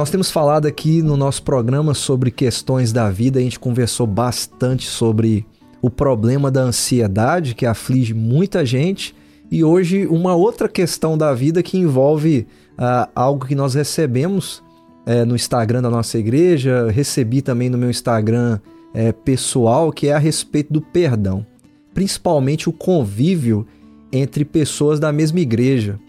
Nós 0.00 0.08
temos 0.08 0.30
falado 0.30 0.64
aqui 0.64 1.02
no 1.02 1.14
nosso 1.14 1.42
programa 1.42 1.92
sobre 1.92 2.30
questões 2.30 2.90
da 2.90 3.10
vida, 3.10 3.38
a 3.38 3.42
gente 3.42 3.60
conversou 3.60 4.06
bastante 4.06 4.86
sobre 4.86 5.44
o 5.82 5.90
problema 5.90 6.50
da 6.50 6.62
ansiedade 6.62 7.54
que 7.54 7.66
aflige 7.66 8.14
muita 8.14 8.64
gente. 8.64 9.14
E 9.50 9.62
hoje 9.62 10.06
uma 10.06 10.34
outra 10.34 10.70
questão 10.70 11.18
da 11.18 11.34
vida 11.34 11.62
que 11.62 11.76
envolve 11.76 12.46
uh, 12.78 13.10
algo 13.14 13.44
que 13.44 13.54
nós 13.54 13.74
recebemos 13.74 14.62
é, 15.04 15.22
no 15.22 15.36
Instagram 15.36 15.82
da 15.82 15.90
nossa 15.90 16.16
igreja, 16.16 16.90
recebi 16.90 17.42
também 17.42 17.68
no 17.68 17.76
meu 17.76 17.90
Instagram 17.90 18.58
é, 18.94 19.12
pessoal, 19.12 19.92
que 19.92 20.06
é 20.06 20.14
a 20.14 20.18
respeito 20.18 20.72
do 20.72 20.80
perdão, 20.80 21.44
principalmente 21.92 22.70
o 22.70 22.72
convívio 22.72 23.66
entre 24.10 24.46
pessoas 24.46 24.98
da 24.98 25.12
mesma 25.12 25.40
igreja. 25.40 26.00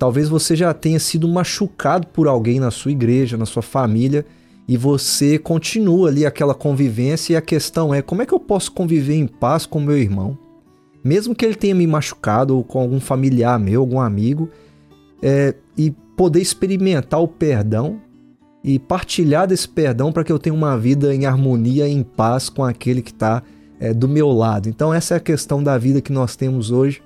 Talvez 0.00 0.30
você 0.30 0.56
já 0.56 0.72
tenha 0.72 0.98
sido 0.98 1.28
machucado 1.28 2.06
por 2.06 2.26
alguém 2.26 2.58
na 2.58 2.70
sua 2.70 2.90
igreja, 2.90 3.36
na 3.36 3.44
sua 3.44 3.60
família, 3.60 4.24
e 4.66 4.74
você 4.74 5.38
continua 5.38 6.08
ali 6.08 6.24
aquela 6.24 6.54
convivência 6.54 7.34
e 7.34 7.36
a 7.36 7.42
questão 7.42 7.92
é 7.92 8.00
como 8.00 8.22
é 8.22 8.26
que 8.26 8.32
eu 8.32 8.40
posso 8.40 8.72
conviver 8.72 9.16
em 9.16 9.26
paz 9.26 9.66
com 9.66 9.78
meu 9.78 9.98
irmão? 9.98 10.38
Mesmo 11.04 11.34
que 11.34 11.44
ele 11.44 11.54
tenha 11.54 11.74
me 11.74 11.86
machucado 11.86 12.56
ou 12.56 12.64
com 12.64 12.80
algum 12.80 12.98
familiar 12.98 13.60
meu, 13.60 13.82
algum 13.82 14.00
amigo, 14.00 14.48
é, 15.20 15.54
e 15.76 15.90
poder 16.16 16.40
experimentar 16.40 17.20
o 17.20 17.28
perdão 17.28 18.00
e 18.64 18.78
partilhar 18.78 19.46
desse 19.46 19.68
perdão 19.68 20.10
para 20.10 20.24
que 20.24 20.32
eu 20.32 20.38
tenha 20.38 20.54
uma 20.54 20.78
vida 20.78 21.14
em 21.14 21.26
harmonia, 21.26 21.86
em 21.86 22.02
paz 22.02 22.48
com 22.48 22.64
aquele 22.64 23.02
que 23.02 23.12
está 23.12 23.42
é, 23.78 23.92
do 23.92 24.08
meu 24.08 24.30
lado. 24.30 24.66
Então, 24.66 24.94
essa 24.94 25.12
é 25.12 25.16
a 25.18 25.20
questão 25.20 25.62
da 25.62 25.76
vida 25.76 26.00
que 26.00 26.10
nós 26.10 26.36
temos 26.36 26.70
hoje. 26.70 27.02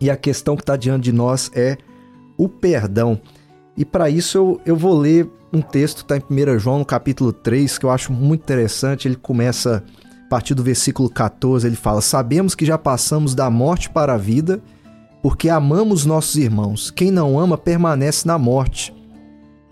E 0.00 0.10
a 0.10 0.16
questão 0.16 0.56
que 0.56 0.62
está 0.62 0.74
diante 0.74 1.04
de 1.04 1.12
nós 1.12 1.48
é 1.54 1.78
o 2.38 2.48
perdão. 2.48 3.20
E 3.76 3.84
para 3.84 4.08
isso 4.08 4.38
eu, 4.38 4.60
eu 4.64 4.76
vou 4.76 4.96
ler 4.96 5.28
um 5.52 5.60
texto, 5.60 5.98
está 5.98 6.16
em 6.16 6.22
1 6.30 6.58
João, 6.58 6.78
no 6.78 6.84
capítulo 6.84 7.32
3, 7.32 7.76
que 7.76 7.84
eu 7.84 7.90
acho 7.90 8.12
muito 8.12 8.42
interessante. 8.42 9.08
Ele 9.08 9.16
começa 9.16 9.82
a 10.26 10.28
partir 10.28 10.54
do 10.54 10.62
versículo 10.62 11.10
14, 11.10 11.66
ele 11.66 11.76
fala: 11.76 12.00
Sabemos 12.00 12.54
que 12.54 12.64
já 12.64 12.78
passamos 12.78 13.34
da 13.34 13.50
morte 13.50 13.90
para 13.90 14.14
a 14.14 14.18
vida, 14.18 14.62
porque 15.22 15.48
amamos 15.48 16.04
nossos 16.04 16.36
irmãos. 16.36 16.90
Quem 16.90 17.10
não 17.10 17.38
ama 17.38 17.58
permanece 17.58 18.26
na 18.26 18.38
morte. 18.38 18.94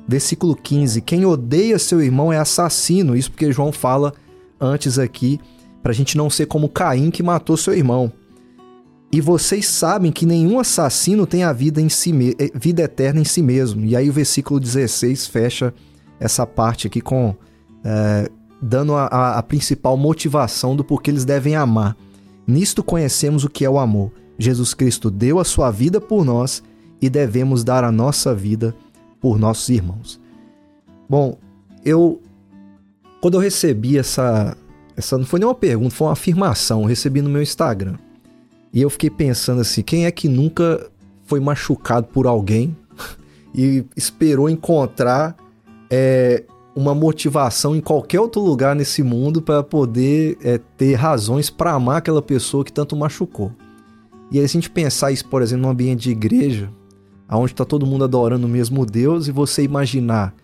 Versículo 0.08 0.56
15: 0.56 1.00
Quem 1.02 1.26
odeia 1.26 1.78
seu 1.78 2.00
irmão 2.00 2.32
é 2.32 2.38
assassino. 2.38 3.16
Isso 3.16 3.30
porque 3.30 3.52
João 3.52 3.70
fala 3.70 4.14
antes 4.60 4.98
aqui, 4.98 5.38
para 5.82 5.92
a 5.92 5.94
gente 5.94 6.16
não 6.16 6.30
ser 6.30 6.46
como 6.46 6.68
Caim 6.68 7.10
que 7.10 7.22
matou 7.22 7.56
seu 7.56 7.74
irmão. 7.74 8.12
E 9.16 9.20
vocês 9.22 9.66
sabem 9.66 10.12
que 10.12 10.26
nenhum 10.26 10.58
assassino 10.58 11.26
tem 11.26 11.42
a 11.42 11.50
vida, 11.50 11.80
em 11.80 11.88
si 11.88 12.12
eh, 12.38 12.50
vida 12.54 12.82
eterna 12.82 13.18
em 13.18 13.24
si 13.24 13.40
mesmo. 13.40 13.82
E 13.82 13.96
aí 13.96 14.10
o 14.10 14.12
versículo 14.12 14.60
16 14.60 15.26
fecha 15.26 15.72
essa 16.20 16.46
parte 16.46 16.86
aqui 16.86 17.00
com 17.00 17.34
é, 17.82 18.30
dando 18.60 18.94
a, 18.94 19.06
a, 19.06 19.38
a 19.38 19.42
principal 19.42 19.96
motivação 19.96 20.76
do 20.76 20.84
porquê 20.84 21.10
eles 21.10 21.24
devem 21.24 21.56
amar. 21.56 21.96
Nisto 22.46 22.84
conhecemos 22.84 23.42
o 23.42 23.48
que 23.48 23.64
é 23.64 23.70
o 23.70 23.78
amor. 23.78 24.12
Jesus 24.38 24.74
Cristo 24.74 25.10
deu 25.10 25.38
a 25.38 25.46
sua 25.46 25.70
vida 25.70 25.98
por 25.98 26.22
nós 26.22 26.62
e 27.00 27.08
devemos 27.08 27.64
dar 27.64 27.84
a 27.84 27.90
nossa 27.90 28.34
vida 28.34 28.76
por 29.18 29.38
nossos 29.38 29.70
irmãos. 29.70 30.20
Bom, 31.08 31.38
eu 31.82 32.20
quando 33.22 33.38
eu 33.38 33.40
recebi 33.40 33.96
essa 33.96 34.54
essa 34.94 35.16
não 35.16 35.24
foi 35.24 35.40
nem 35.40 35.48
uma 35.48 35.54
pergunta, 35.54 35.94
foi 35.94 36.06
uma 36.06 36.12
afirmação, 36.12 36.82
eu 36.82 36.86
recebi 36.88 37.22
no 37.22 37.30
meu 37.30 37.40
Instagram. 37.40 37.96
E 38.76 38.82
eu 38.82 38.90
fiquei 38.90 39.08
pensando 39.08 39.62
assim, 39.62 39.80
quem 39.80 40.04
é 40.04 40.10
que 40.10 40.28
nunca 40.28 40.86
foi 41.24 41.40
machucado 41.40 42.08
por 42.08 42.26
alguém 42.26 42.76
e 43.54 43.82
esperou 43.96 44.50
encontrar 44.50 45.34
é, 45.88 46.44
uma 46.74 46.94
motivação 46.94 47.74
em 47.74 47.80
qualquer 47.80 48.20
outro 48.20 48.42
lugar 48.42 48.76
nesse 48.76 49.02
mundo 49.02 49.40
para 49.40 49.62
poder 49.62 50.36
é, 50.42 50.60
ter 50.76 50.92
razões 50.92 51.48
para 51.48 51.72
amar 51.72 51.96
aquela 51.96 52.20
pessoa 52.20 52.62
que 52.62 52.70
tanto 52.70 52.94
machucou. 52.94 53.50
E 54.30 54.38
aí, 54.38 54.46
se 54.46 54.58
a 54.58 54.60
gente 54.60 54.68
pensar 54.68 55.10
isso, 55.10 55.26
por 55.26 55.40
exemplo, 55.40 55.62
num 55.62 55.70
ambiente 55.70 56.02
de 56.02 56.10
igreja, 56.10 56.70
onde 57.30 57.52
está 57.52 57.64
todo 57.64 57.86
mundo 57.86 58.04
adorando 58.04 58.46
o 58.46 58.50
mesmo 58.50 58.84
Deus, 58.84 59.26
e 59.26 59.32
você 59.32 59.62
imaginar 59.62 60.34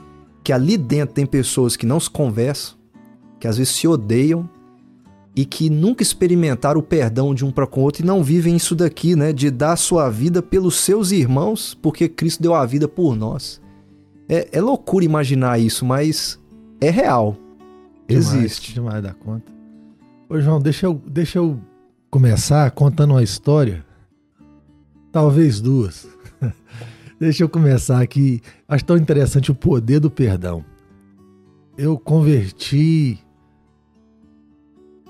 que 0.43 0.54
ali 0.54 0.78
dentro 0.78 1.14
tem 1.14 1.26
pessoas 1.26 1.76
que 1.76 1.84
não 1.84 2.00
se 2.00 2.09
conversam, 2.09 2.76
que 3.38 3.47
às 3.47 3.59
vezes 3.59 3.75
se 3.75 3.87
odeiam, 3.87 4.49
e 5.34 5.44
que 5.44 5.70
nunca 5.70 6.03
experimentaram 6.03 6.81
o 6.81 6.82
perdão 6.82 7.34
de 7.34 7.44
um 7.44 7.50
para 7.50 7.66
com 7.66 7.81
o 7.81 7.84
outro 7.84 8.03
e 8.03 8.06
não 8.06 8.22
vivem 8.22 8.54
isso 8.54 8.75
daqui, 8.75 9.16
né? 9.16 9.32
De 9.32 9.50
dar 9.50 9.76
sua 9.76 10.10
vida 10.10 10.43
pelos 10.43 10.76
seus 10.76 11.10
irmãos, 11.10 11.76
porque 11.81 12.09
Cristo 12.09 12.43
deu 12.43 12.54
a 12.54 12.66
vida 12.66 12.87
por 12.87 13.16
nós. 13.16 13.60
É, 14.28 14.48
é 14.53 14.60
loucura 14.60 15.04
imaginar 15.04 15.59
isso, 15.59 15.84
mas 15.84 16.38
é 16.81 16.91
real. 16.91 17.37
Demais, 18.06 18.34
Existe. 18.34 18.75
Demais 18.75 19.03
da 19.03 19.15
conta. 19.15 19.50
Ô, 20.28 20.38
João, 20.38 20.60
deixa 20.60 20.87
eu, 20.87 21.00
deixa 21.06 21.38
eu 21.38 21.59
começar 22.10 22.70
contando 22.70 23.12
uma 23.12 23.22
história. 23.22 23.84
Talvez 25.10 25.60
duas. 25.60 26.06
deixa 27.19 27.43
eu 27.43 27.49
começar 27.49 28.03
aqui. 28.03 28.41
Acho 28.69 28.84
tão 28.84 28.97
interessante 28.97 29.50
o 29.50 29.54
poder 29.54 29.99
do 29.99 30.10
perdão. 30.10 30.64
Eu 31.76 31.99
converti 31.99 33.19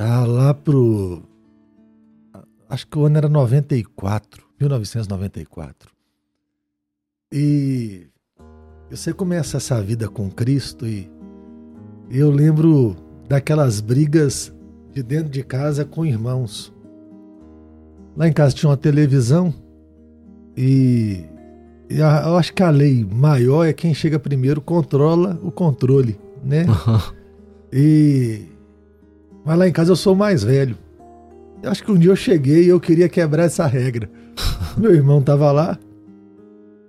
ah, 0.02 0.26
lá 0.26 0.54
pro. 0.54 1.22
Acho 2.68 2.86
que 2.86 2.98
o 2.98 3.04
ano 3.04 3.18
era 3.18 3.28
94, 3.28 4.44
1994. 4.58 5.90
E 7.32 8.06
você 8.90 9.12
começa 9.12 9.58
essa 9.58 9.80
vida 9.80 10.08
com 10.08 10.30
Cristo 10.30 10.86
e 10.86 11.10
eu 12.10 12.30
lembro 12.30 12.96
daquelas 13.28 13.80
brigas 13.80 14.52
de 14.92 15.02
dentro 15.02 15.30
de 15.30 15.42
casa 15.42 15.84
com 15.84 16.04
irmãos. 16.04 16.72
Lá 18.16 18.26
em 18.28 18.32
casa 18.32 18.54
tinha 18.54 18.70
uma 18.70 18.76
televisão 18.76 19.54
e, 20.56 21.24
e 21.88 21.98
eu 21.98 22.36
acho 22.36 22.52
que 22.52 22.62
a 22.62 22.70
lei 22.70 23.04
maior 23.04 23.64
é 23.64 23.72
quem 23.72 23.94
chega 23.94 24.18
primeiro 24.18 24.60
controla 24.60 25.38
o 25.42 25.50
controle, 25.50 26.18
né? 26.42 26.66
E 27.74 28.51
mas 29.44 29.58
lá 29.58 29.68
em 29.68 29.72
casa 29.72 29.92
eu 29.92 29.96
sou 29.96 30.14
mais 30.14 30.42
velho. 30.42 30.76
Eu 31.62 31.70
acho 31.70 31.84
que 31.84 31.90
um 31.90 31.98
dia 31.98 32.10
eu 32.10 32.16
cheguei 32.16 32.64
e 32.64 32.68
eu 32.68 32.80
queria 32.80 33.08
quebrar 33.08 33.44
essa 33.44 33.66
regra. 33.66 34.10
Meu 34.76 34.94
irmão 34.94 35.20
estava 35.20 35.50
lá, 35.52 35.78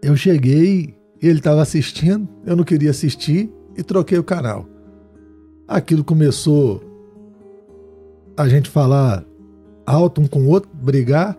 eu 0.02 0.16
cheguei, 0.16 0.96
ele 1.22 1.40
estava 1.40 1.62
assistindo, 1.62 2.28
eu 2.46 2.56
não 2.56 2.64
queria 2.64 2.90
assistir 2.90 3.52
e 3.78 3.84
troquei 3.84 4.18
o 4.18 4.24
canal. 4.24 4.68
Aquilo 5.68 6.04
começou 6.04 6.84
a 8.36 8.48
gente 8.48 8.70
falar 8.70 9.24
alto 9.86 10.22
um 10.22 10.28
com 10.28 10.42
o 10.42 10.50
outro, 10.50 10.70
brigar, 10.74 11.38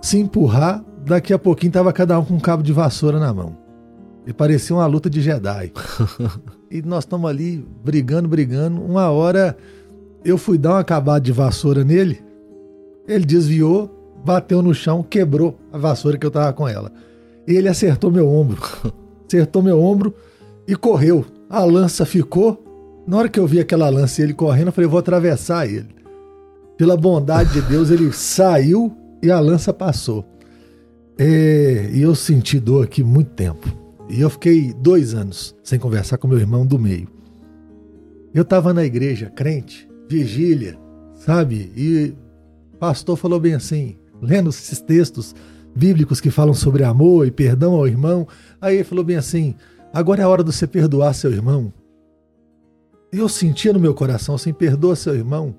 se 0.00 0.18
empurrar. 0.18 0.84
Daqui 1.04 1.32
a 1.32 1.38
pouquinho 1.38 1.72
tava 1.72 1.92
cada 1.92 2.18
um 2.18 2.24
com 2.24 2.34
um 2.34 2.40
cabo 2.40 2.62
de 2.62 2.72
vassoura 2.72 3.18
na 3.18 3.34
mão. 3.34 3.56
E 4.24 4.32
parecia 4.32 4.76
uma 4.76 4.86
luta 4.86 5.10
de 5.10 5.20
Jedi. 5.20 5.72
e 6.70 6.80
nós 6.82 7.02
estamos 7.02 7.28
ali 7.28 7.66
brigando, 7.84 8.28
brigando. 8.28 8.80
Uma 8.80 9.10
hora 9.10 9.56
eu 10.24 10.38
fui 10.38 10.58
dar 10.58 10.70
uma 10.70 10.80
acabada 10.80 11.20
de 11.20 11.32
vassoura 11.32 11.84
nele, 11.84 12.22
ele 13.06 13.24
desviou, 13.24 13.90
bateu 14.24 14.62
no 14.62 14.74
chão, 14.74 15.02
quebrou 15.02 15.58
a 15.72 15.78
vassoura 15.78 16.16
que 16.16 16.24
eu 16.24 16.30
tava 16.30 16.52
com 16.52 16.68
ela. 16.68 16.92
E 17.46 17.54
ele 17.54 17.68
acertou 17.68 18.10
meu 18.10 18.28
ombro. 18.28 18.62
Acertou 19.26 19.62
meu 19.62 19.80
ombro 19.80 20.14
e 20.68 20.76
correu. 20.76 21.24
A 21.48 21.64
lança 21.64 22.04
ficou. 22.04 22.62
Na 23.06 23.16
hora 23.16 23.28
que 23.30 23.40
eu 23.40 23.46
vi 23.46 23.58
aquela 23.58 23.88
lança 23.88 24.20
e 24.20 24.24
ele 24.24 24.34
correndo, 24.34 24.66
eu 24.66 24.72
falei, 24.72 24.88
vou 24.88 24.98
atravessar 24.98 25.66
ele. 25.66 25.88
Pela 26.76 26.96
bondade 26.96 27.54
de 27.54 27.62
Deus, 27.62 27.90
ele 27.90 28.12
saiu 28.12 28.94
e 29.22 29.30
a 29.30 29.40
lança 29.40 29.72
passou. 29.72 30.24
É, 31.18 31.90
e 31.92 32.02
eu 32.02 32.14
senti 32.14 32.60
dor 32.60 32.84
aqui 32.84 33.02
muito 33.02 33.30
tempo. 33.30 33.68
E 34.08 34.20
eu 34.20 34.28
fiquei 34.28 34.74
dois 34.74 35.14
anos 35.14 35.54
sem 35.64 35.78
conversar 35.78 36.18
com 36.18 36.28
meu 36.28 36.38
irmão 36.38 36.66
do 36.66 36.78
meio. 36.78 37.08
Eu 38.34 38.42
estava 38.42 38.72
na 38.72 38.84
igreja 38.84 39.30
crente, 39.30 39.88
vigília, 40.08 40.78
sabe? 41.14 41.72
E 41.76 42.14
o 42.72 42.76
pastor 42.76 43.16
falou 43.16 43.40
bem 43.40 43.54
assim, 43.54 43.96
lendo 44.20 44.50
esses 44.50 44.80
textos 44.80 45.34
bíblicos 45.74 46.20
que 46.20 46.30
falam 46.30 46.54
sobre 46.54 46.84
amor 46.84 47.26
e 47.26 47.30
perdão 47.30 47.74
ao 47.74 47.86
irmão. 47.86 48.26
Aí 48.60 48.76
ele 48.76 48.84
falou 48.84 49.04
bem 49.04 49.16
assim: 49.16 49.54
agora 49.92 50.22
é 50.22 50.24
a 50.24 50.28
hora 50.28 50.44
de 50.44 50.52
você 50.52 50.66
perdoar 50.66 51.14
seu 51.14 51.32
irmão. 51.32 51.72
Eu 53.12 53.28
sentia 53.28 53.72
no 53.72 53.80
meu 53.80 53.94
coração 53.94 54.34
assim: 54.34 54.52
perdoa 54.52 54.96
seu 54.96 55.14
irmão. 55.14 55.54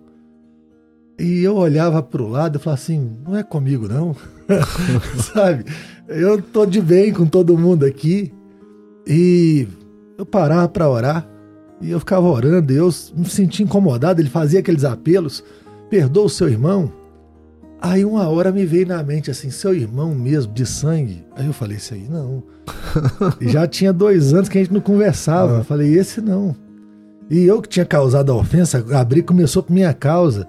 E 1.19 1.43
eu 1.43 1.55
olhava 1.55 2.01
para 2.01 2.23
o 2.23 2.27
lado 2.27 2.57
e 2.57 2.59
falava 2.59 2.81
assim: 2.81 3.17
não 3.23 3.37
é 3.37 3.43
comigo, 3.43 3.87
não. 3.87 4.15
Sabe? 5.33 5.65
Eu 6.07 6.41
tô 6.41 6.65
de 6.65 6.81
bem 6.81 7.13
com 7.13 7.25
todo 7.25 7.57
mundo 7.57 7.85
aqui. 7.85 8.33
E 9.05 9.67
eu 10.17 10.25
parava 10.25 10.67
para 10.67 10.89
orar. 10.89 11.32
E 11.83 11.91
eu 11.91 11.99
ficava 11.99 12.25
orando, 12.25 12.71
e 12.71 12.77
eu 12.77 12.89
me 13.13 13.25
sentia 13.25 13.65
incomodado, 13.65 14.21
ele 14.21 14.29
fazia 14.29 14.61
aqueles 14.61 14.85
apelos, 14.85 15.43
perdoa 15.89 16.25
o 16.25 16.29
seu 16.29 16.47
irmão. 16.47 16.89
Aí 17.81 18.05
uma 18.05 18.29
hora 18.29 18.53
me 18.53 18.65
veio 18.65 18.87
na 18.87 19.03
mente 19.03 19.29
assim, 19.29 19.51
seu 19.51 19.75
irmão 19.75 20.15
mesmo, 20.15 20.53
de 20.53 20.65
sangue. 20.65 21.25
Aí 21.35 21.45
eu 21.45 21.51
falei, 21.51 21.75
esse 21.75 21.93
aí 21.93 22.07
não. 22.09 22.41
e 23.41 23.49
já 23.49 23.67
tinha 23.67 23.91
dois 23.91 24.33
anos 24.33 24.47
que 24.47 24.57
a 24.57 24.61
gente 24.61 24.73
não 24.73 24.79
conversava. 24.79 25.57
Eu 25.57 25.63
falei, 25.65 25.93
esse 25.93 26.21
não. 26.21 26.55
E 27.29 27.43
eu 27.43 27.61
que 27.61 27.67
tinha 27.67 27.85
causado 27.85 28.31
a 28.31 28.35
ofensa, 28.35 28.85
a 28.97 29.03
briga 29.03 29.27
começou 29.27 29.61
por 29.61 29.73
minha 29.73 29.93
causa. 29.93 30.47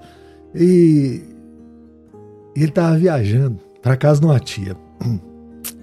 E, 0.55 1.21
e 2.55 2.63
ele 2.63 2.71
tava 2.71 2.97
viajando 2.97 3.59
para 3.83 3.97
casa 3.97 4.21
de 4.21 4.27
uma 4.27 4.39
tia. 4.39 4.77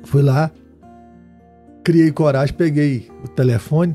Fui 0.06 0.22
lá, 0.22 0.50
criei 1.84 2.10
coragem, 2.14 2.56
peguei 2.56 3.10
o 3.26 3.28
telefone, 3.28 3.94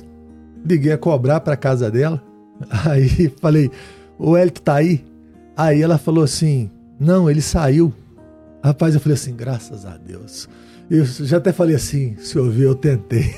liguei 0.66 0.92
a 0.92 0.98
cobrar 0.98 1.40
para 1.40 1.56
casa 1.56 1.90
dela. 1.90 2.22
Aí 2.84 3.32
falei, 3.40 3.70
o 4.18 4.36
Hélio 4.36 4.52
tá 4.52 4.74
aí? 4.76 5.04
Aí 5.56 5.82
ela 5.82 5.98
falou 5.98 6.24
assim, 6.24 6.70
não, 6.98 7.30
ele 7.30 7.40
saiu. 7.40 7.92
Rapaz, 8.62 8.94
eu 8.94 9.00
falei 9.00 9.14
assim, 9.14 9.34
graças 9.34 9.86
a 9.86 9.96
Deus. 9.96 10.48
Eu 10.88 11.04
já 11.04 11.38
até 11.38 11.52
falei 11.52 11.74
assim, 11.74 12.16
se 12.18 12.38
ouvir, 12.38 12.62
eu 12.62 12.74
tentei. 12.74 13.34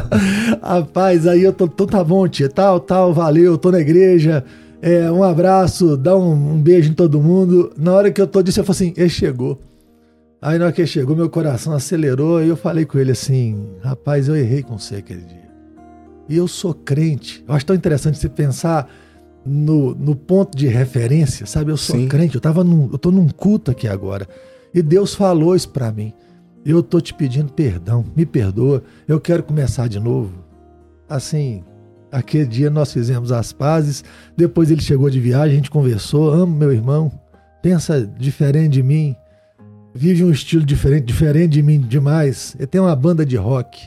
Rapaz, 0.62 1.26
aí 1.26 1.42
eu 1.42 1.52
tô, 1.52 1.68
tô 1.68 1.86
tá 1.86 2.02
bom, 2.02 2.26
tia, 2.26 2.48
tal, 2.48 2.80
tal, 2.80 3.12
valeu, 3.12 3.58
tô 3.58 3.70
na 3.70 3.80
igreja. 3.80 4.44
É, 4.80 5.10
um 5.10 5.22
abraço, 5.22 5.96
dá 5.96 6.16
um, 6.16 6.54
um, 6.54 6.60
beijo 6.60 6.90
em 6.90 6.94
todo 6.94 7.20
mundo. 7.20 7.72
Na 7.76 7.92
hora 7.92 8.10
que 8.10 8.20
eu 8.20 8.26
tô 8.26 8.42
disso, 8.42 8.60
eu 8.60 8.64
falei 8.64 8.76
assim, 8.76 8.94
ele 8.96 9.08
chegou. 9.08 9.60
Aí 10.40 10.58
na 10.58 10.66
hora 10.66 10.72
que 10.72 10.80
ele 10.80 10.88
chegou, 10.88 11.16
meu 11.16 11.28
coração 11.28 11.72
acelerou 11.72 12.42
e 12.42 12.48
eu 12.48 12.56
falei 12.56 12.84
com 12.84 12.98
ele 12.98 13.12
assim, 13.12 13.66
rapaz, 13.82 14.28
eu 14.28 14.36
errei 14.36 14.62
com 14.62 14.78
você 14.78 14.96
aquele 14.96 15.22
dia. 15.22 15.45
E 16.28 16.36
eu 16.36 16.48
sou 16.48 16.74
crente. 16.74 17.44
Eu 17.46 17.54
acho 17.54 17.66
tão 17.66 17.76
interessante 17.76 18.18
você 18.18 18.28
pensar 18.28 18.88
no, 19.44 19.94
no 19.94 20.16
ponto 20.16 20.56
de 20.56 20.66
referência, 20.66 21.46
sabe? 21.46 21.70
Eu 21.70 21.76
sou 21.76 21.96
Sim. 21.96 22.08
crente, 22.08 22.34
eu, 22.34 22.40
tava 22.40 22.64
num, 22.64 22.90
eu 22.90 22.98
tô 22.98 23.10
num 23.12 23.28
culto 23.28 23.70
aqui 23.70 23.86
agora. 23.86 24.28
E 24.74 24.82
Deus 24.82 25.14
falou 25.14 25.54
isso 25.54 25.68
para 25.68 25.92
mim. 25.92 26.12
Eu 26.64 26.82
tô 26.82 27.00
te 27.00 27.14
pedindo 27.14 27.52
perdão, 27.52 28.04
me 28.16 28.26
perdoa, 28.26 28.82
eu 29.06 29.20
quero 29.20 29.44
começar 29.44 29.88
de 29.88 30.00
novo. 30.00 30.44
Assim, 31.08 31.62
aquele 32.10 32.46
dia 32.46 32.68
nós 32.70 32.92
fizemos 32.92 33.30
as 33.30 33.52
pazes, 33.52 34.02
depois 34.36 34.68
ele 34.68 34.82
chegou 34.82 35.08
de 35.08 35.20
viagem, 35.20 35.52
a 35.52 35.56
gente 35.56 35.70
conversou, 35.70 36.32
amo 36.32 36.56
meu 36.56 36.72
irmão, 36.72 37.12
pensa 37.62 38.04
diferente 38.18 38.72
de 38.72 38.82
mim, 38.82 39.14
vive 39.94 40.24
um 40.24 40.30
estilo 40.30 40.64
diferente, 40.64 41.04
diferente 41.04 41.52
de 41.52 41.62
mim 41.62 41.80
demais. 41.80 42.56
Ele 42.58 42.66
tem 42.66 42.80
uma 42.80 42.96
banda 42.96 43.24
de 43.24 43.36
rock. 43.36 43.80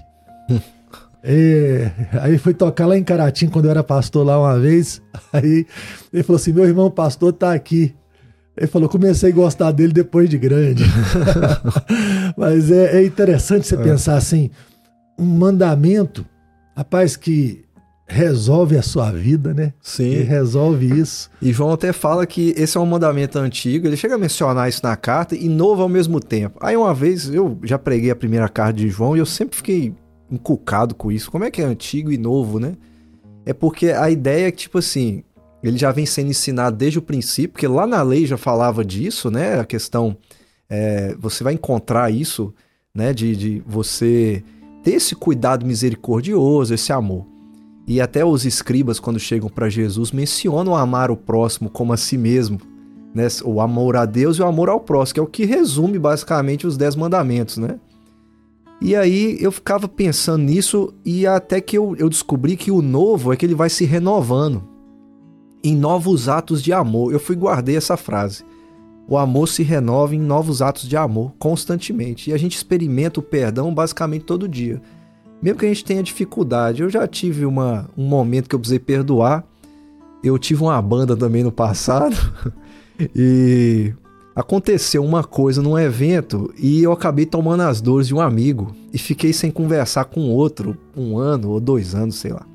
É, 1.24 1.92
aí 2.22 2.38
foi 2.38 2.54
tocar 2.54 2.86
lá 2.86 2.98
em 2.98 3.04
Caratim 3.04 3.48
quando 3.48 3.66
eu 3.66 3.72
era 3.72 3.84
pastor 3.84 4.26
lá 4.26 4.40
uma 4.40 4.58
vez. 4.58 5.02
Aí 5.34 5.66
ele 6.14 6.24
falou 6.24 6.38
assim: 6.38 6.54
meu 6.54 6.66
irmão 6.66 6.90
pastor 6.90 7.34
tá 7.34 7.54
aqui. 7.54 7.94
Ele 8.56 8.68
falou: 8.68 8.88
comecei 8.88 9.32
a 9.32 9.36
gostar 9.36 9.72
dele 9.72 9.92
depois 9.92 10.30
de 10.30 10.38
grande. 10.38 10.84
Mas 12.38 12.72
é, 12.72 13.02
é 13.02 13.06
interessante 13.06 13.68
você 13.68 13.76
é. 13.76 13.84
pensar 13.84 14.16
assim: 14.16 14.50
um 15.18 15.26
mandamento, 15.26 16.26
rapaz, 16.76 17.18
que 17.18 17.66
resolve 18.08 18.76
a 18.76 18.82
sua 18.82 19.12
vida, 19.12 19.54
né? 19.54 19.74
Sim. 19.82 20.10
E 20.10 20.24
resolve 20.24 21.00
isso. 21.00 21.30
E 21.42 21.54
João 21.54 21.74
até 21.74 21.94
fala 21.94 22.26
que 22.26 22.54
esse 22.58 22.76
é 22.76 22.80
um 22.80 22.86
mandamento 22.86 23.38
antigo, 23.38 23.86
ele 23.86 23.96
chega 23.96 24.16
a 24.16 24.18
mencionar 24.18 24.68
isso 24.68 24.82
na 24.84 24.96
carta 24.96 25.36
e 25.36 25.48
novo 25.48 25.84
ao 25.84 25.90
mesmo 25.90 26.20
tempo. 26.20 26.58
Aí 26.62 26.76
uma 26.76 26.94
vez 26.94 27.30
eu 27.30 27.60
já 27.64 27.78
preguei 27.78 28.10
a 28.10 28.16
primeira 28.16 28.50
carta 28.50 28.74
de 28.74 28.90
João 28.90 29.16
e 29.16 29.20
eu 29.20 29.26
sempre 29.26 29.58
fiquei 29.58 29.94
encucado 30.32 30.96
com 30.96 31.12
isso. 31.12 31.32
Como 31.32 31.44
é 31.44 31.52
que 31.52 31.62
é 31.62 31.66
antigo 31.66 32.12
e 32.12 32.18
novo, 32.18 32.60
né? 32.60 32.76
É 33.46 33.54
porque 33.54 33.92
a 33.92 34.10
ideia 34.10 34.48
é 34.48 34.52
que, 34.52 34.58
tipo 34.58 34.78
assim, 34.78 35.24
ele 35.64 35.78
já 35.78 35.92
vem 35.92 36.06
sendo 36.06 36.30
ensinado 36.30 36.78
desde 36.78 37.00
o 37.00 37.02
princípio, 37.02 37.52
porque 37.52 37.68
lá 37.68 37.86
na 37.88 38.02
lei 38.02 38.26
já 38.26 38.38
falava 38.38 38.86
disso, 38.86 39.30
né? 39.30 39.60
A 39.60 39.66
questão, 39.66 40.16
é, 40.70 41.16
você 41.20 41.44
vai 41.44 41.54
encontrar 41.54 42.12
isso, 42.12 42.54
né? 42.94 43.14
De, 43.14 43.36
de 43.36 43.64
você 43.66 44.44
ter 44.84 44.92
esse 44.92 45.16
cuidado 45.16 45.66
misericordioso, 45.66 46.74
esse 46.74 46.94
amor. 46.94 47.26
E 47.88 48.00
até 48.00 48.24
os 48.24 48.46
escribas, 48.46 49.00
quando 49.00 49.20
chegam 49.20 49.50
para 49.50 49.68
Jesus, 49.68 50.12
mencionam 50.12 50.76
amar 50.76 51.10
o 51.10 51.18
próximo 51.18 51.70
como 51.70 51.92
a 51.92 51.98
si 51.98 52.18
mesmo. 52.18 52.60
Né? 53.14 53.28
O 53.44 53.60
amor 53.60 53.96
a 53.96 54.06
Deus 54.06 54.38
e 54.38 54.42
o 54.44 54.46
amor 54.46 54.70
ao 54.70 54.80
próximo, 54.80 55.16
que 55.16 55.20
é 55.20 55.24
o 55.24 55.28
que 55.28 55.46
resume 55.46 55.98
basicamente 55.98 56.68
os 56.68 56.78
dez 56.78 56.96
mandamentos, 56.96 57.58
né? 57.58 57.80
E 58.82 58.96
aí 58.96 59.38
eu 59.42 59.52
ficava 59.52 59.88
pensando 59.88 60.44
nisso 60.44 60.94
e 61.04 61.28
até 61.28 61.60
que 61.60 61.78
eu, 61.78 61.96
eu 61.98 62.10
descobri 62.10 62.56
que 62.56 62.72
o 62.72 62.82
novo 62.82 63.34
é 63.34 63.36
que 63.36 63.46
ele 63.46 63.56
vai 63.56 63.70
se 63.70 63.84
renovando 63.84 64.64
em 65.64 65.76
novos 65.76 66.30
atos 66.30 66.64
de 66.64 66.72
amor. 66.72 67.12
Eu 67.12 67.20
fui 67.20 67.36
guardei 67.36 67.76
essa 67.76 67.98
frase. 67.98 68.44
O 69.08 69.18
amor 69.18 69.48
se 69.48 69.64
renova 69.64 70.16
em 70.16 70.20
novos 70.20 70.62
atos 70.62 70.88
de 70.88 70.96
amor 70.96 71.34
constantemente. 71.38 72.30
E 72.30 72.34
a 72.34 72.38
gente 72.38 72.56
experimenta 72.56 73.20
o 73.20 73.24
perdão 73.24 73.74
basicamente 73.74 74.24
todo 74.24 74.48
dia. 74.48 74.82
Mesmo 75.42 75.60
que 75.60 75.66
a 75.66 75.70
gente 75.70 75.84
tenha 75.84 76.04
dificuldade. 76.04 76.82
Eu 76.82 76.90
já 76.90 77.08
tive 77.08 77.46
uma, 77.46 77.90
um 77.98 78.06
momento 78.06 78.48
que 78.48 78.56
eu 78.56 78.60
precisei 78.60 78.80
perdoar. 78.80 79.44
Eu 80.24 80.38
tive 80.38 80.64
uma 80.64 80.82
banda 80.82 81.18
também 81.18 81.44
no 81.44 81.52
passado. 81.52 82.16
e 83.16 83.94
Aconteceu 84.40 85.04
uma 85.04 85.22
coisa 85.22 85.62
num 85.62 85.78
evento 85.78 86.50
e 86.58 86.82
eu 86.82 86.94
acabei 86.94 87.26
tomando 87.26 87.60
as 87.64 87.82
dores 87.82 88.08
de 88.08 88.16
um 88.16 88.22
amigo 88.22 88.74
e 88.94 88.98
fiquei 88.98 89.34
sem 89.34 89.52
conversar 89.52 90.06
com 90.06 90.30
outro 90.30 90.78
um 90.96 91.18
ano 91.18 91.50
ou 91.50 91.60
dois 91.60 91.94
anos, 91.94 92.16
sei 92.16 92.32
lá. 92.32 92.46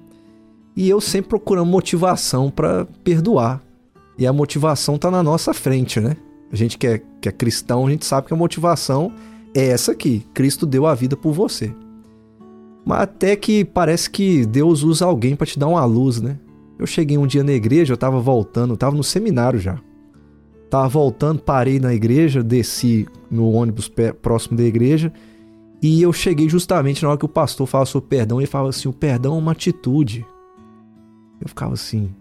E 0.75 0.89
eu 0.89 0.99
sempre 0.99 1.29
procurando 1.29 1.67
motivação 1.67 2.51
para 2.51 2.87
perdoar. 3.05 3.61
E 4.17 4.27
a 4.27 4.33
motivação 4.33 4.97
tá 4.97 5.11
na 5.11 5.23
nossa 5.23 5.53
frente, 5.53 6.01
né? 6.01 6.17
A 6.51 6.57
gente 6.57 6.79
que 6.79 6.87
é, 6.87 7.03
que 7.21 7.29
é 7.29 7.33
cristão, 7.33 7.87
a 7.87 7.91
gente 7.91 8.07
sabe 8.07 8.29
que 8.29 8.33
a 8.33 8.37
motivação 8.37 9.13
é 9.55 9.67
essa 9.67 9.93
aqui. 9.93 10.27
Cristo 10.33 10.65
deu 10.65 10.87
a 10.87 10.95
vida 10.95 11.19
por 11.19 11.35
você. 11.35 11.71
Mas 12.83 13.03
até 13.03 13.37
que 13.37 13.63
parece 13.63 14.09
que 14.09 14.47
Deus 14.47 14.83
usa 14.83 15.05
alguém 15.05 15.37
para 15.37 15.47
te 15.47 15.59
dar 15.59 15.67
uma 15.67 15.85
luz, 15.85 16.19
né? 16.19 16.39
Eu 16.79 16.87
cheguei 16.87 17.19
um 17.19 17.27
dia 17.27 17.45
na 17.45 17.53
igreja, 17.53 17.93
eu 17.93 17.99
tava 17.99 18.19
voltando, 18.21 18.73
eu 18.73 18.79
tava 18.79 18.97
no 18.97 19.05
seminário 19.05 19.61
já. 19.61 19.79
Tava 20.75 20.89
voltando, 20.89 21.41
parei 21.41 21.79
na 21.79 21.95
igreja, 21.95 22.43
desci 22.43 23.07
no 23.31 23.49
ônibus 23.53 23.89
próximo 24.21 24.57
da 24.57 24.65
igreja 24.65 25.13
e 25.81 26.03
eu 26.03 26.13
cheguei 26.13 26.49
justamente 26.49 27.01
na 27.01 27.11
hora 27.11 27.17
que 27.17 27.25
o 27.25 27.29
pastor 27.29 27.65
falava 27.65 27.87
sobre 27.87 28.09
perdão. 28.09 28.41
Ele 28.41 28.49
falava 28.49 28.71
assim: 28.71 28.89
o 28.89 28.93
perdão 28.93 29.37
é 29.37 29.39
uma 29.39 29.53
atitude. 29.53 30.27
Eu 31.41 31.49
ficava 31.49 31.75
assim, 31.75 32.13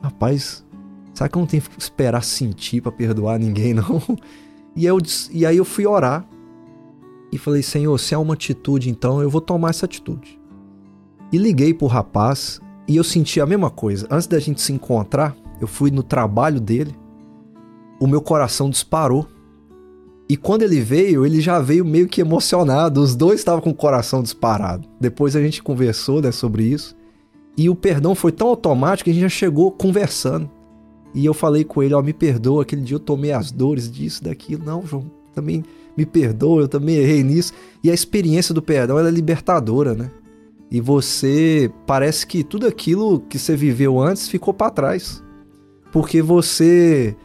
rapaz, 0.00 0.64
sabe 1.12 1.32
que 1.32 1.38
eu 1.38 1.40
não 1.40 1.46
tenho 1.48 1.60
que 1.60 1.76
esperar 1.76 2.22
sentir 2.22 2.80
para 2.80 2.92
perdoar 2.92 3.36
ninguém, 3.36 3.74
não? 3.74 4.00
E, 4.76 4.86
eu, 4.86 4.98
e 5.32 5.44
aí 5.44 5.56
eu 5.56 5.64
fui 5.64 5.84
orar 5.84 6.24
e 7.32 7.36
falei: 7.36 7.64
Senhor, 7.64 7.98
se 7.98 8.14
é 8.14 8.18
uma 8.18 8.34
atitude, 8.34 8.88
então 8.88 9.20
eu 9.20 9.28
vou 9.28 9.40
tomar 9.40 9.70
essa 9.70 9.86
atitude. 9.86 10.40
E 11.32 11.36
liguei 11.36 11.74
pro 11.74 11.88
rapaz 11.88 12.60
e 12.86 12.94
eu 12.94 13.02
senti 13.02 13.40
a 13.40 13.46
mesma 13.46 13.70
coisa. 13.70 14.06
Antes 14.08 14.28
da 14.28 14.38
gente 14.38 14.60
se 14.60 14.72
encontrar, 14.72 15.34
eu 15.60 15.66
fui 15.66 15.90
no 15.90 16.04
trabalho 16.04 16.60
dele 16.60 16.94
o 18.00 18.06
meu 18.06 18.20
coração 18.20 18.70
disparou. 18.70 19.26
E 20.28 20.36
quando 20.36 20.62
ele 20.62 20.80
veio, 20.80 21.24
ele 21.24 21.40
já 21.40 21.58
veio 21.58 21.84
meio 21.84 22.06
que 22.06 22.20
emocionado. 22.20 23.00
Os 23.00 23.16
dois 23.16 23.40
estavam 23.40 23.60
com 23.60 23.70
o 23.70 23.74
coração 23.74 24.22
disparado. 24.22 24.86
Depois 25.00 25.34
a 25.34 25.40
gente 25.40 25.62
conversou 25.62 26.20
né, 26.20 26.30
sobre 26.30 26.64
isso. 26.64 26.94
E 27.56 27.68
o 27.68 27.74
perdão 27.74 28.14
foi 28.14 28.30
tão 28.30 28.48
automático 28.48 29.04
que 29.04 29.10
a 29.10 29.14
gente 29.14 29.22
já 29.22 29.28
chegou 29.28 29.72
conversando. 29.72 30.50
E 31.14 31.24
eu 31.24 31.32
falei 31.32 31.64
com 31.64 31.82
ele: 31.82 31.94
Ó, 31.94 32.02
me 32.02 32.12
perdoa, 32.12 32.62
aquele 32.62 32.82
dia 32.82 32.96
eu 32.96 33.00
tomei 33.00 33.32
as 33.32 33.50
dores 33.50 33.90
disso, 33.90 34.22
daquilo. 34.22 34.64
Não, 34.64 34.86
João, 34.86 35.10
também 35.34 35.64
me 35.96 36.06
perdoa, 36.06 36.62
eu 36.62 36.68
também 36.68 36.96
errei 36.96 37.24
nisso. 37.24 37.52
E 37.82 37.90
a 37.90 37.94
experiência 37.94 38.54
do 38.54 38.62
perdão 38.62 38.98
é 38.98 39.10
libertadora, 39.10 39.94
né? 39.94 40.10
E 40.70 40.80
você 40.80 41.70
parece 41.86 42.26
que 42.26 42.44
tudo 42.44 42.66
aquilo 42.66 43.20
que 43.20 43.38
você 43.38 43.56
viveu 43.56 43.98
antes 43.98 44.28
ficou 44.28 44.52
para 44.52 44.70
trás. 44.70 45.22
Porque 45.90 46.20
você 46.20 47.16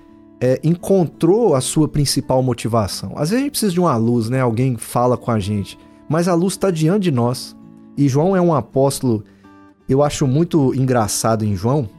é, 0.46 0.60
encontrou 0.62 1.56
a 1.56 1.62
sua 1.62 1.88
principal 1.88 2.44
motivação. 2.44 3.14
Às 3.16 3.30
vezes 3.30 3.36
a 3.36 3.44
gente 3.44 3.52
precisa 3.52 3.72
de 3.72 3.80
uma 3.80 3.96
luz, 3.96 4.30
né? 4.30 4.42
Alguém 4.42 4.76
fala 4.76 5.16
com 5.16 5.32
a 5.32 5.40
gente, 5.40 5.80
mas 6.10 6.28
a 6.28 6.34
luz 6.34 6.52
está 6.56 6.70
diante 6.70 7.04
de 7.04 7.12
nós. 7.12 7.56
E 7.96 8.10
João 8.10 8.36
é 8.36 8.42
um 8.42 8.54
apóstolo, 8.54 9.24
eu 9.88 10.04
acho 10.04 10.28
muito 10.28 10.76
engraçado 10.76 11.46
em 11.46 11.56
João, 11.56 11.90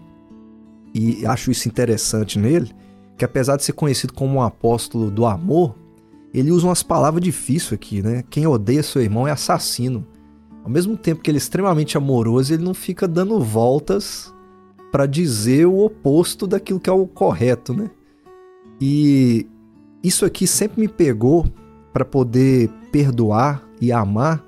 e 0.95 1.25
acho 1.25 1.51
isso 1.51 1.69
interessante 1.69 2.39
nele, 2.39 2.71
que 3.17 3.25
apesar 3.25 3.57
de 3.57 3.65
ser 3.65 3.73
conhecido 3.73 4.13
como 4.13 4.35
um 4.35 4.43
apóstolo 4.43 5.11
do 5.11 5.25
amor, 5.25 5.75
ele 6.35 6.51
usa 6.51 6.67
umas 6.67 6.83
palavras 6.83 7.25
difíceis 7.25 7.73
aqui, 7.73 8.03
né? 8.03 8.23
Quem 8.29 8.47
odeia 8.47 8.83
seu 8.83 9.01
irmão 9.01 9.27
é 9.27 9.31
assassino. 9.31 10.07
Ao 10.63 10.69
mesmo 10.69 10.99
tempo 10.99 11.23
que 11.23 11.31
ele 11.31 11.39
é 11.39 11.41
extremamente 11.41 11.97
amoroso, 11.97 12.53
ele 12.53 12.63
não 12.63 12.75
fica 12.75 13.09
dando 13.09 13.41
voltas 13.41 14.35
para 14.93 15.07
dizer 15.07 15.65
o 15.65 15.79
oposto 15.79 16.47
daquilo 16.47 16.79
que 16.79 16.91
é 16.91 16.93
o 16.93 17.07
correto, 17.07 17.73
né? 17.73 17.89
E 18.81 19.47
isso 20.03 20.25
aqui 20.25 20.47
sempre 20.47 20.81
me 20.81 20.89
pegou 20.89 21.47
para 21.93 22.05
poder 22.05 22.69
perdoar 22.91 23.63
e 23.81 23.93
amar, 23.93 24.45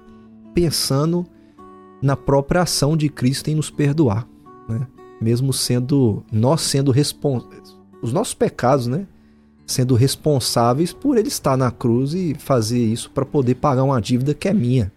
pensando 0.54 1.26
na 2.02 2.16
própria 2.16 2.62
ação 2.62 2.96
de 2.96 3.08
Cristo 3.08 3.48
em 3.48 3.54
nos 3.54 3.70
perdoar, 3.70 4.26
né? 4.68 4.86
Mesmo 5.20 5.52
sendo 5.52 6.22
nós 6.30 6.60
sendo 6.60 6.90
responsáveis, 6.90 7.76
os 8.02 8.12
nossos 8.12 8.34
pecados, 8.34 8.86
né? 8.86 9.06
sendo 9.66 9.94
responsáveis 9.94 10.92
por 10.92 11.18
ele 11.18 11.28
estar 11.28 11.56
na 11.56 11.70
cruz 11.70 12.14
e 12.14 12.36
fazer 12.38 12.78
isso 12.78 13.10
para 13.10 13.26
poder 13.26 13.56
pagar 13.56 13.82
uma 13.82 14.00
dívida 14.00 14.32
que 14.32 14.48
é 14.48 14.54
minha. 14.54 14.92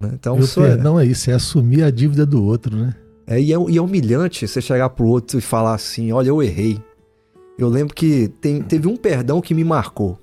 Né? 0.00 0.10
Então, 0.14 0.38
o 0.38 0.48
perdão 0.48 0.98
é... 0.98 1.04
é 1.04 1.06
isso, 1.06 1.30
é 1.30 1.34
assumir 1.34 1.84
a 1.84 1.90
dívida 1.90 2.26
do 2.26 2.42
outro, 2.42 2.76
né? 2.76 2.94
É, 3.26 3.40
e, 3.40 3.52
é, 3.52 3.56
e 3.68 3.78
é 3.78 3.80
humilhante 3.80 4.48
você 4.48 4.60
chegar 4.60 4.90
pro 4.90 5.06
outro 5.06 5.38
e 5.38 5.40
falar 5.40 5.74
assim: 5.74 6.10
olha, 6.10 6.28
eu 6.28 6.42
errei. 6.42 6.80
Eu 7.60 7.68
lembro 7.68 7.94
que 7.94 8.28
tem, 8.40 8.62
teve 8.62 8.88
um 8.88 8.96
perdão 8.96 9.38
que 9.42 9.52
me 9.52 9.62
marcou. 9.62 10.18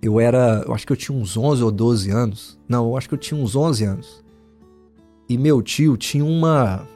Eu 0.00 0.18
era, 0.18 0.64
eu 0.66 0.72
acho 0.72 0.86
que 0.86 0.92
eu 0.94 0.96
tinha 0.96 1.16
uns 1.16 1.36
11 1.36 1.62
ou 1.62 1.70
12 1.70 2.10
anos. 2.10 2.58
Não, 2.66 2.86
eu 2.86 2.96
acho 2.96 3.06
que 3.06 3.14
eu 3.14 3.18
tinha 3.18 3.38
uns 3.38 3.54
11 3.54 3.84
anos. 3.84 4.24
E 5.28 5.36
meu 5.36 5.60
tio 5.60 5.98
tinha 5.98 6.24
uma. 6.24 6.88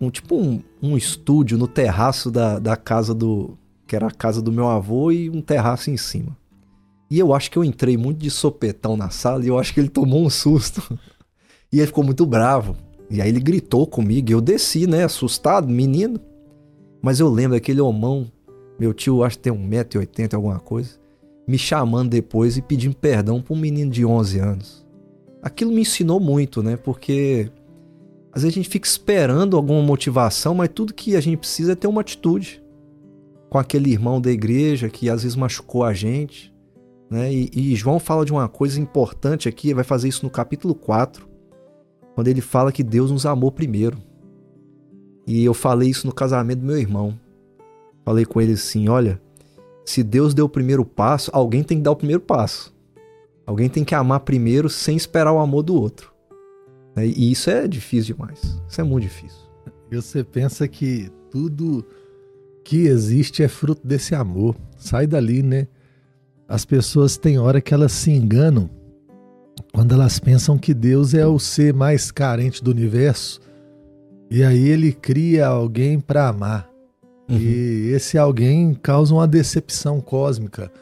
Um, 0.00 0.08
tipo 0.08 0.36
um, 0.36 0.62
um 0.80 0.96
estúdio 0.96 1.58
no 1.58 1.66
terraço 1.66 2.30
da, 2.30 2.60
da 2.60 2.76
casa 2.76 3.12
do. 3.12 3.58
Que 3.88 3.96
era 3.96 4.06
a 4.06 4.12
casa 4.12 4.40
do 4.40 4.52
meu 4.52 4.68
avô 4.68 5.10
e 5.10 5.28
um 5.28 5.42
terraço 5.42 5.90
em 5.90 5.96
cima. 5.96 6.36
E 7.10 7.18
eu 7.18 7.34
acho 7.34 7.50
que 7.50 7.58
eu 7.58 7.64
entrei 7.64 7.96
muito 7.96 8.18
de 8.18 8.30
sopetão 8.30 8.96
na 8.96 9.10
sala 9.10 9.44
e 9.44 9.48
eu 9.48 9.58
acho 9.58 9.74
que 9.74 9.80
ele 9.80 9.88
tomou 9.88 10.24
um 10.24 10.30
susto. 10.30 10.96
e 11.72 11.78
ele 11.80 11.88
ficou 11.88 12.04
muito 12.04 12.24
bravo. 12.24 12.76
E 13.10 13.20
aí 13.20 13.28
ele 13.28 13.40
gritou 13.40 13.84
comigo 13.84 14.30
e 14.30 14.32
eu 14.32 14.40
desci, 14.40 14.86
né, 14.86 15.02
assustado, 15.02 15.66
menino. 15.66 16.20
Mas 17.02 17.18
eu 17.18 17.28
lembro 17.28 17.56
aquele 17.56 17.80
homão, 17.80 18.30
meu 18.78 18.94
tio 18.94 19.24
acho 19.24 19.36
que 19.36 19.42
tem 19.42 19.52
1,80m, 19.52 20.34
alguma 20.34 20.60
coisa, 20.60 20.90
me 21.46 21.58
chamando 21.58 22.10
depois 22.10 22.56
e 22.56 22.62
pedindo 22.62 22.94
perdão 22.94 23.42
para 23.42 23.54
um 23.54 23.58
menino 23.58 23.90
de 23.90 24.06
11 24.06 24.38
anos. 24.38 24.86
Aquilo 25.42 25.72
me 25.72 25.82
ensinou 25.82 26.20
muito, 26.20 26.62
né? 26.62 26.76
Porque 26.76 27.50
às 28.32 28.42
vezes 28.42 28.54
a 28.54 28.60
gente 28.60 28.68
fica 28.68 28.86
esperando 28.86 29.56
alguma 29.56 29.82
motivação, 29.82 30.54
mas 30.54 30.70
tudo 30.72 30.94
que 30.94 31.16
a 31.16 31.20
gente 31.20 31.36
precisa 31.36 31.72
é 31.72 31.74
ter 31.76 31.88
uma 31.88 32.00
atitude. 32.00 32.62
Com 33.50 33.58
aquele 33.58 33.90
irmão 33.90 34.20
da 34.20 34.30
igreja 34.30 34.88
que 34.88 35.10
às 35.10 35.22
vezes 35.22 35.36
machucou 35.36 35.84
a 35.84 35.92
gente. 35.92 36.54
Né? 37.10 37.30
E, 37.30 37.50
e 37.52 37.74
João 37.74 37.98
fala 37.98 38.24
de 38.24 38.32
uma 38.32 38.48
coisa 38.48 38.80
importante 38.80 39.48
aqui, 39.48 39.74
vai 39.74 39.84
fazer 39.84 40.08
isso 40.08 40.24
no 40.24 40.30
capítulo 40.30 40.74
4, 40.74 41.28
quando 42.14 42.28
ele 42.28 42.40
fala 42.40 42.72
que 42.72 42.82
Deus 42.82 43.10
nos 43.10 43.26
amou 43.26 43.52
primeiro. 43.52 43.98
E 45.26 45.44
eu 45.44 45.54
falei 45.54 45.90
isso 45.90 46.06
no 46.06 46.12
casamento 46.12 46.60
do 46.60 46.66
meu 46.66 46.78
irmão. 46.78 47.18
Falei 48.04 48.24
com 48.24 48.40
ele 48.40 48.52
assim: 48.52 48.88
olha, 48.88 49.20
se 49.84 50.02
Deus 50.02 50.34
deu 50.34 50.46
o 50.46 50.48
primeiro 50.48 50.84
passo, 50.84 51.30
alguém 51.32 51.62
tem 51.62 51.78
que 51.78 51.84
dar 51.84 51.92
o 51.92 51.96
primeiro 51.96 52.20
passo. 52.20 52.72
Alguém 53.46 53.68
tem 53.68 53.84
que 53.84 53.94
amar 53.94 54.20
primeiro 54.20 54.68
sem 54.68 54.96
esperar 54.96 55.32
o 55.32 55.38
amor 55.38 55.62
do 55.62 55.74
outro. 55.74 56.12
Né? 56.94 57.06
E 57.06 57.30
isso 57.30 57.50
é 57.50 57.66
difícil 57.66 58.14
demais. 58.14 58.60
Isso 58.68 58.80
é 58.80 58.84
muito 58.84 59.04
difícil. 59.04 59.40
E 59.90 59.96
você 59.96 60.22
pensa 60.22 60.66
que 60.68 61.10
tudo 61.30 61.84
que 62.64 62.86
existe 62.86 63.42
é 63.42 63.48
fruto 63.48 63.86
desse 63.86 64.14
amor. 64.14 64.56
Sai 64.76 65.06
dali, 65.06 65.42
né? 65.42 65.66
As 66.48 66.64
pessoas 66.64 67.16
têm 67.16 67.38
hora 67.38 67.60
que 67.60 67.74
elas 67.74 67.92
se 67.92 68.10
enganam 68.10 68.70
quando 69.72 69.94
elas 69.94 70.18
pensam 70.18 70.58
que 70.58 70.74
Deus 70.74 71.14
é 71.14 71.26
o 71.26 71.38
ser 71.38 71.72
mais 71.72 72.10
carente 72.10 72.62
do 72.62 72.70
universo 72.70 73.40
e 74.34 74.42
aí 74.42 74.66
ele 74.70 74.94
cria 74.94 75.46
alguém 75.46 76.00
para 76.00 76.28
amar. 76.28 76.66
Uhum. 77.28 77.36
E 77.36 77.90
esse 77.90 78.16
alguém 78.16 78.72
causa 78.72 79.12
uma 79.12 79.28
decepção 79.28 80.00
cósmica. 80.00 80.72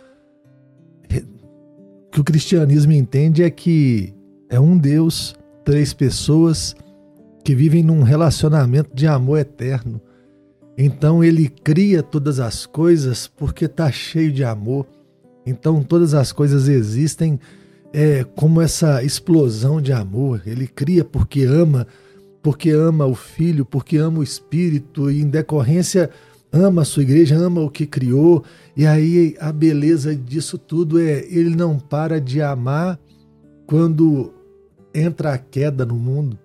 O 2.07 2.11
que 2.13 2.21
o 2.21 2.25
cristianismo 2.25 2.93
entende 2.93 3.43
é 3.43 3.51
que 3.51 4.15
é 4.49 4.61
um 4.61 4.79
Deus, 4.79 5.35
três 5.65 5.93
pessoas 5.93 6.77
que 7.45 7.53
vivem 7.53 7.83
num 7.83 8.05
relacionamento 8.05 8.95
de 8.95 9.09
amor 9.09 9.41
eterno. 9.41 10.01
Então 10.79 11.25
ele 11.25 11.49
cria 11.49 12.05
todas 12.05 12.39
as 12.39 12.67
coisas 12.67 13.27
porque 13.27 13.65
está 13.65 13.91
cheio 13.91 14.31
de 14.31 14.45
amor. 14.45 14.87
Então 15.45 15.83
todas 15.83 16.15
as 16.15 16.31
coisas 16.31 16.69
existem 16.69 17.41
é, 17.93 18.23
como 18.37 18.61
essa 18.61 19.03
explosão 19.03 19.81
de 19.81 19.93
amor. 19.93 20.41
Ele 20.47 20.69
cria 20.69 21.05
porque 21.05 21.43
ama 21.43 21.85
porque 22.43 22.71
ama 22.71 23.07
o 23.07 23.15
Filho, 23.15 23.65
porque 23.65 23.97
ama 23.97 24.21
o 24.21 24.23
Espírito, 24.23 25.11
e 25.11 25.21
em 25.21 25.29
decorrência 25.29 26.11
ama 26.53 26.83
a 26.83 26.85
sua 26.85 27.03
igreja, 27.03 27.37
ama 27.37 27.61
o 27.61 27.71
que 27.71 27.87
criou. 27.87 28.45
E 28.77 28.87
aí 28.87 29.37
a 29.39 29.53
beleza 29.53 30.15
disso 30.15 30.59
tudo 30.59 31.01
é 31.01 31.25
ele 31.29 31.55
não 31.55 31.79
para 31.79 32.21
de 32.21 32.41
amar 32.41 32.99
quando 33.67 34.33
entra 34.95 35.35
a 35.35 35.39
queda 35.39 35.85
no 35.85 35.95
mundo. 35.95 36.39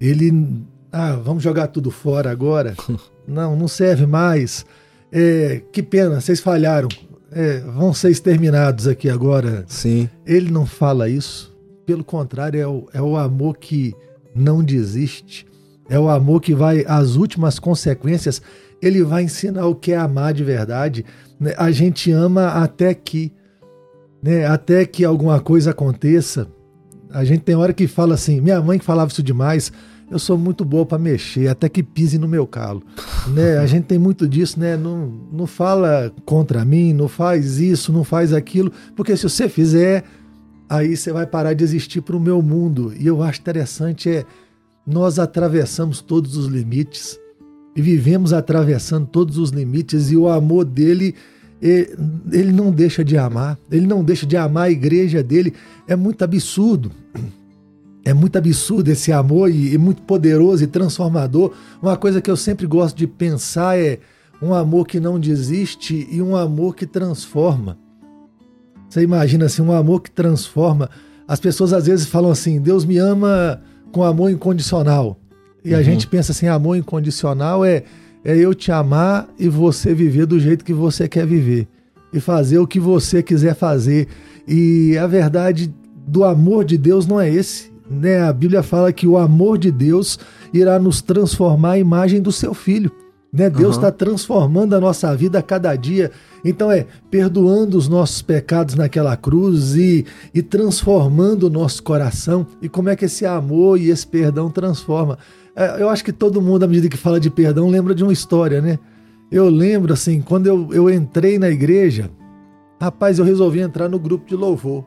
Ele, 0.00 0.64
ah, 0.92 1.12
vamos 1.12 1.42
jogar 1.42 1.68
tudo 1.68 1.90
fora 1.90 2.30
agora? 2.30 2.74
não, 3.26 3.56
não 3.56 3.68
serve 3.68 4.06
mais. 4.06 4.64
É, 5.12 5.62
que 5.72 5.82
pena, 5.82 6.20
vocês 6.20 6.40
falharam. 6.40 6.88
É, 7.32 7.60
vão 7.60 7.94
ser 7.94 8.10
exterminados 8.10 8.88
aqui 8.88 9.08
agora. 9.08 9.64
Sim. 9.68 10.08
Ele 10.26 10.50
não 10.50 10.66
fala 10.66 11.08
isso. 11.08 11.54
Pelo 11.86 12.04
contrário, 12.04 12.60
é 12.60 12.66
o, 12.66 12.88
é 12.92 13.00
o 13.00 13.16
amor 13.16 13.56
que 13.56 13.94
não 14.34 14.62
desiste. 14.62 15.46
É 15.88 15.98
o 15.98 16.08
amor 16.08 16.40
que 16.40 16.54
vai 16.54 16.84
às 16.86 17.16
últimas 17.16 17.58
consequências. 17.58 18.40
Ele 18.80 19.02
vai 19.02 19.24
ensinar 19.24 19.66
o 19.66 19.74
que 19.74 19.92
é 19.92 19.96
amar 19.96 20.32
de 20.32 20.44
verdade. 20.44 21.04
Né? 21.38 21.54
A 21.56 21.70
gente 21.70 22.10
ama 22.10 22.48
até 22.48 22.94
que, 22.94 23.32
né? 24.22 24.46
até 24.46 24.84
que 24.86 25.04
alguma 25.04 25.40
coisa 25.40 25.70
aconteça. 25.70 26.46
A 27.12 27.24
gente 27.24 27.42
tem 27.42 27.56
hora 27.56 27.72
que 27.72 27.88
fala 27.88 28.14
assim, 28.14 28.40
minha 28.40 28.60
mãe 28.60 28.78
que 28.78 28.84
falava 28.84 29.10
isso 29.10 29.22
demais, 29.22 29.72
eu 30.10 30.18
sou 30.18 30.36
muito 30.36 30.64
boa 30.64 30.84
para 30.84 30.98
mexer, 30.98 31.48
até 31.48 31.68
que 31.68 31.82
pise 31.82 32.18
no 32.18 32.28
meu 32.28 32.46
calo. 32.46 32.82
né? 33.34 33.58
A 33.58 33.66
gente 33.66 33.84
tem 33.84 33.98
muito 33.98 34.28
disso, 34.28 34.58
né? 34.58 34.76
Não, 34.76 35.12
não 35.32 35.46
fala 35.46 36.12
contra 36.24 36.64
mim, 36.64 36.92
não 36.92 37.08
faz 37.08 37.58
isso, 37.58 37.92
não 37.92 38.04
faz 38.04 38.32
aquilo, 38.32 38.72
porque 38.94 39.16
se 39.16 39.24
você 39.24 39.48
fizer, 39.48 40.04
aí 40.70 40.96
você 40.96 41.12
vai 41.12 41.26
parar 41.26 41.52
de 41.52 41.64
existir 41.64 42.00
para 42.00 42.16
o 42.16 42.20
meu 42.20 42.40
mundo. 42.40 42.94
E 42.96 43.04
eu 43.04 43.20
acho 43.22 43.40
interessante 43.40 44.08
é 44.08 44.24
nós 44.86 45.18
atravessamos 45.18 46.00
todos 46.00 46.36
os 46.36 46.46
limites 46.46 47.18
e 47.74 47.82
vivemos 47.82 48.32
atravessando 48.32 49.06
todos 49.06 49.36
os 49.36 49.50
limites 49.50 50.12
e 50.12 50.16
o 50.16 50.28
amor 50.28 50.64
dele 50.64 51.14
ele 51.62 52.52
não 52.52 52.70
deixa 52.70 53.04
de 53.04 53.18
amar, 53.18 53.58
ele 53.70 53.86
não 53.86 54.02
deixa 54.02 54.24
de 54.24 54.34
amar 54.34 54.68
a 54.68 54.70
igreja 54.70 55.22
dele. 55.22 55.52
É 55.86 55.94
muito 55.94 56.22
absurdo. 56.22 56.90
É 58.02 58.14
muito 58.14 58.38
absurdo 58.38 58.88
esse 58.88 59.12
amor 59.12 59.50
e, 59.50 59.74
e 59.74 59.78
muito 59.78 60.00
poderoso 60.02 60.64
e 60.64 60.66
transformador. 60.66 61.52
Uma 61.82 61.98
coisa 61.98 62.22
que 62.22 62.30
eu 62.30 62.36
sempre 62.36 62.66
gosto 62.66 62.96
de 62.96 63.06
pensar 63.06 63.78
é 63.78 63.98
um 64.40 64.54
amor 64.54 64.86
que 64.86 64.98
não 64.98 65.20
desiste 65.20 66.08
e 66.10 66.22
um 66.22 66.34
amor 66.34 66.74
que 66.74 66.86
transforma. 66.86 67.76
Você 68.90 69.02
imagina 69.02 69.46
assim, 69.46 69.62
um 69.62 69.70
amor 69.70 70.02
que 70.02 70.10
transforma. 70.10 70.90
As 71.26 71.38
pessoas 71.38 71.72
às 71.72 71.86
vezes 71.86 72.06
falam 72.06 72.30
assim: 72.32 72.60
Deus 72.60 72.84
me 72.84 72.98
ama 72.98 73.62
com 73.92 74.02
amor 74.02 74.32
incondicional. 74.32 75.16
E 75.64 75.72
uhum. 75.72 75.78
a 75.78 75.82
gente 75.82 76.08
pensa 76.08 76.32
assim: 76.32 76.48
amor 76.48 76.76
incondicional 76.76 77.64
é, 77.64 77.84
é 78.24 78.36
eu 78.36 78.52
te 78.52 78.72
amar 78.72 79.28
e 79.38 79.48
você 79.48 79.94
viver 79.94 80.26
do 80.26 80.40
jeito 80.40 80.64
que 80.64 80.72
você 80.72 81.08
quer 81.08 81.24
viver. 81.24 81.68
E 82.12 82.18
fazer 82.18 82.58
o 82.58 82.66
que 82.66 82.80
você 82.80 83.22
quiser 83.22 83.54
fazer. 83.54 84.08
E 84.46 84.98
a 84.98 85.06
verdade 85.06 85.72
do 86.04 86.24
amor 86.24 86.64
de 86.64 86.76
Deus 86.76 87.06
não 87.06 87.20
é 87.20 87.32
esse. 87.32 87.70
Né? 87.88 88.20
A 88.20 88.32
Bíblia 88.32 88.64
fala 88.64 88.92
que 88.92 89.06
o 89.06 89.16
amor 89.16 89.56
de 89.56 89.70
Deus 89.70 90.18
irá 90.52 90.80
nos 90.80 91.00
transformar 91.00 91.72
à 91.72 91.78
imagem 91.78 92.20
do 92.20 92.32
seu 92.32 92.52
filho. 92.52 92.90
Né? 93.32 93.48
Deus 93.48 93.76
está 93.76 93.88
uhum. 93.88 93.92
transformando 93.92 94.74
a 94.74 94.80
nossa 94.80 95.14
vida 95.14 95.38
a 95.38 95.42
cada 95.42 95.74
dia. 95.76 96.10
Então 96.44 96.70
é 96.70 96.86
perdoando 97.10 97.78
os 97.78 97.88
nossos 97.88 98.22
pecados 98.22 98.74
naquela 98.74 99.16
cruz 99.16 99.76
e, 99.76 100.04
e 100.34 100.42
transformando 100.42 101.44
o 101.44 101.50
nosso 101.50 101.82
coração. 101.82 102.46
E 102.60 102.68
como 102.68 102.88
é 102.88 102.96
que 102.96 103.04
esse 103.04 103.24
amor 103.24 103.78
e 103.78 103.90
esse 103.90 104.06
perdão 104.06 104.50
transforma? 104.50 105.18
É, 105.54 105.80
eu 105.80 105.88
acho 105.88 106.04
que 106.04 106.12
todo 106.12 106.42
mundo, 106.42 106.64
à 106.64 106.66
medida 106.66 106.88
que 106.88 106.96
fala 106.96 107.20
de 107.20 107.30
perdão, 107.30 107.68
lembra 107.68 107.94
de 107.94 108.02
uma 108.02 108.12
história, 108.12 108.60
né? 108.60 108.78
Eu 109.30 109.48
lembro 109.48 109.92
assim, 109.92 110.20
quando 110.20 110.48
eu, 110.48 110.68
eu 110.72 110.90
entrei 110.90 111.38
na 111.38 111.48
igreja, 111.48 112.10
rapaz, 112.80 113.18
eu 113.18 113.24
resolvi 113.24 113.60
entrar 113.60 113.88
no 113.88 113.98
grupo 113.98 114.26
de 114.28 114.34
louvor. 114.34 114.84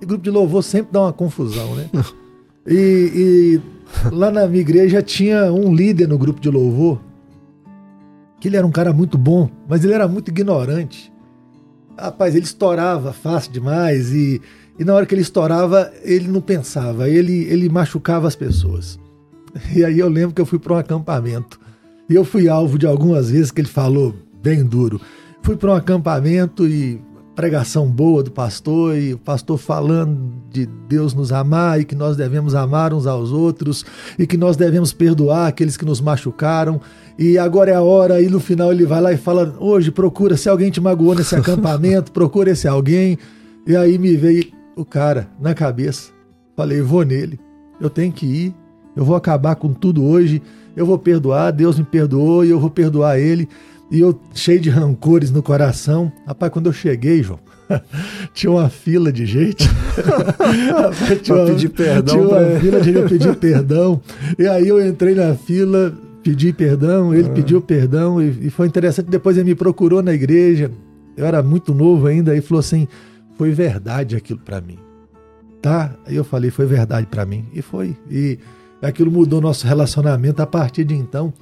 E 0.00 0.06
grupo 0.06 0.22
de 0.22 0.30
louvor 0.30 0.62
sempre 0.62 0.92
dá 0.92 1.02
uma 1.02 1.12
confusão, 1.12 1.74
né? 1.74 1.90
e, 2.64 3.60
e 4.04 4.12
lá 4.12 4.30
na 4.30 4.46
minha 4.46 4.60
igreja 4.60 5.02
tinha 5.02 5.52
um 5.52 5.74
líder 5.74 6.06
no 6.06 6.16
grupo 6.16 6.40
de 6.40 6.48
louvor 6.48 7.00
que 8.40 8.48
ele 8.48 8.56
era 8.56 8.66
um 8.66 8.70
cara 8.70 8.92
muito 8.92 9.18
bom, 9.18 9.50
mas 9.68 9.84
ele 9.84 9.92
era 9.92 10.06
muito 10.06 10.28
ignorante. 10.28 11.12
Rapaz, 11.98 12.34
ele 12.34 12.44
estourava 12.44 13.12
fácil 13.12 13.52
demais 13.52 14.12
e, 14.12 14.40
e 14.78 14.84
na 14.84 14.94
hora 14.94 15.04
que 15.04 15.14
ele 15.14 15.22
estourava, 15.22 15.92
ele 16.02 16.28
não 16.28 16.40
pensava, 16.40 17.08
ele, 17.08 17.44
ele 17.44 17.68
machucava 17.68 18.28
as 18.28 18.36
pessoas. 18.36 18.98
E 19.74 19.84
aí 19.84 19.98
eu 19.98 20.08
lembro 20.08 20.34
que 20.34 20.40
eu 20.40 20.46
fui 20.46 20.58
para 20.58 20.74
um 20.74 20.78
acampamento 20.78 21.58
e 22.08 22.14
eu 22.14 22.24
fui 22.24 22.48
alvo 22.48 22.78
de 22.78 22.86
algumas 22.86 23.30
vezes 23.30 23.50
que 23.50 23.60
ele 23.60 23.68
falou 23.68 24.14
bem 24.42 24.64
duro. 24.64 25.00
Fui 25.42 25.56
para 25.56 25.70
um 25.70 25.74
acampamento 25.74 26.66
e 26.66 27.00
pregação 27.38 27.86
boa 27.86 28.20
do 28.20 28.32
pastor 28.32 28.98
e 28.98 29.14
o 29.14 29.18
pastor 29.18 29.56
falando 29.58 30.18
de 30.50 30.66
Deus 30.66 31.14
nos 31.14 31.30
amar 31.30 31.80
e 31.80 31.84
que 31.84 31.94
nós 31.94 32.16
devemos 32.16 32.52
amar 32.52 32.92
uns 32.92 33.06
aos 33.06 33.30
outros 33.30 33.86
e 34.18 34.26
que 34.26 34.36
nós 34.36 34.56
devemos 34.56 34.92
perdoar 34.92 35.46
aqueles 35.46 35.76
que 35.76 35.84
nos 35.84 36.00
machucaram. 36.00 36.80
E 37.16 37.38
agora 37.38 37.70
é 37.70 37.74
a 37.76 37.80
hora, 37.80 38.20
e 38.20 38.28
no 38.28 38.40
final 38.40 38.72
ele 38.72 38.84
vai 38.84 39.00
lá 39.00 39.12
e 39.12 39.16
fala: 39.16 39.54
Hoje 39.60 39.92
procura 39.92 40.36
se 40.36 40.48
alguém 40.48 40.68
te 40.68 40.80
magoou 40.80 41.14
nesse 41.14 41.32
acampamento, 41.38 42.10
procura 42.10 42.50
esse 42.50 42.66
alguém. 42.66 43.16
E 43.64 43.76
aí 43.76 43.98
me 43.98 44.16
veio 44.16 44.46
o 44.74 44.84
cara 44.84 45.28
na 45.40 45.54
cabeça. 45.54 46.10
Falei: 46.56 46.82
Vou 46.82 47.04
nele, 47.04 47.38
eu 47.80 47.88
tenho 47.88 48.10
que 48.10 48.26
ir, 48.26 48.54
eu 48.96 49.04
vou 49.04 49.14
acabar 49.14 49.54
com 49.54 49.72
tudo 49.72 50.04
hoje, 50.04 50.42
eu 50.74 50.84
vou 50.84 50.98
perdoar, 50.98 51.52
Deus 51.52 51.78
me 51.78 51.84
perdoou 51.84 52.44
e 52.44 52.50
eu 52.50 52.58
vou 52.58 52.68
perdoar 52.68 53.16
ele. 53.20 53.48
E 53.90 54.00
eu 54.00 54.18
cheio 54.34 54.60
de 54.60 54.68
rancores 54.68 55.30
no 55.30 55.42
coração. 55.42 56.12
Rapaz, 56.26 56.52
quando 56.52 56.66
eu 56.66 56.72
cheguei, 56.72 57.22
João, 57.22 57.40
tinha 58.34 58.50
uma 58.50 58.68
fila 58.68 59.10
de 59.10 59.24
gente. 59.24 59.66
Rapaz, 59.96 61.22
tinha 61.22 61.36
uma, 61.36 61.46
pedir 61.46 61.68
perdão. 61.70 62.14
Tinha 62.14 62.28
uma 62.28 62.60
fila 62.60 62.80
de 62.80 62.92
gente 62.92 63.08
pedir 63.08 63.36
perdão. 63.36 64.00
E 64.38 64.46
aí 64.46 64.68
eu 64.68 64.86
entrei 64.86 65.14
na 65.14 65.34
fila, 65.34 65.94
pedi 66.22 66.52
perdão, 66.52 67.14
ele 67.14 67.28
ah. 67.30 67.32
pediu 67.32 67.62
perdão. 67.62 68.20
E, 68.20 68.46
e, 68.46 68.50
foi 68.50 68.66
interessante. 68.66 69.08
Depois 69.08 69.36
ele 69.38 69.50
me 69.50 69.54
procurou 69.54 70.02
na 70.02 70.12
igreja. 70.12 70.70
Eu 71.16 71.24
era 71.24 71.42
muito 71.42 71.72
novo 71.72 72.06
ainda. 72.06 72.36
E 72.36 72.42
falou 72.42 72.60
assim: 72.60 72.86
foi 73.36 73.52
verdade 73.52 74.16
aquilo 74.16 74.40
para 74.40 74.60
mim. 74.60 74.78
Tá? 75.62 75.94
Aí 76.06 76.14
eu 76.14 76.24
falei: 76.24 76.50
foi 76.50 76.66
verdade 76.66 77.06
para 77.06 77.24
mim. 77.24 77.46
E 77.54 77.62
foi. 77.62 77.96
E 78.10 78.38
aquilo 78.82 79.10
mudou 79.10 79.40
nosso 79.40 79.66
relacionamento. 79.66 80.42
A 80.42 80.46
partir 80.46 80.84
de 80.84 80.94
então, 80.94 81.32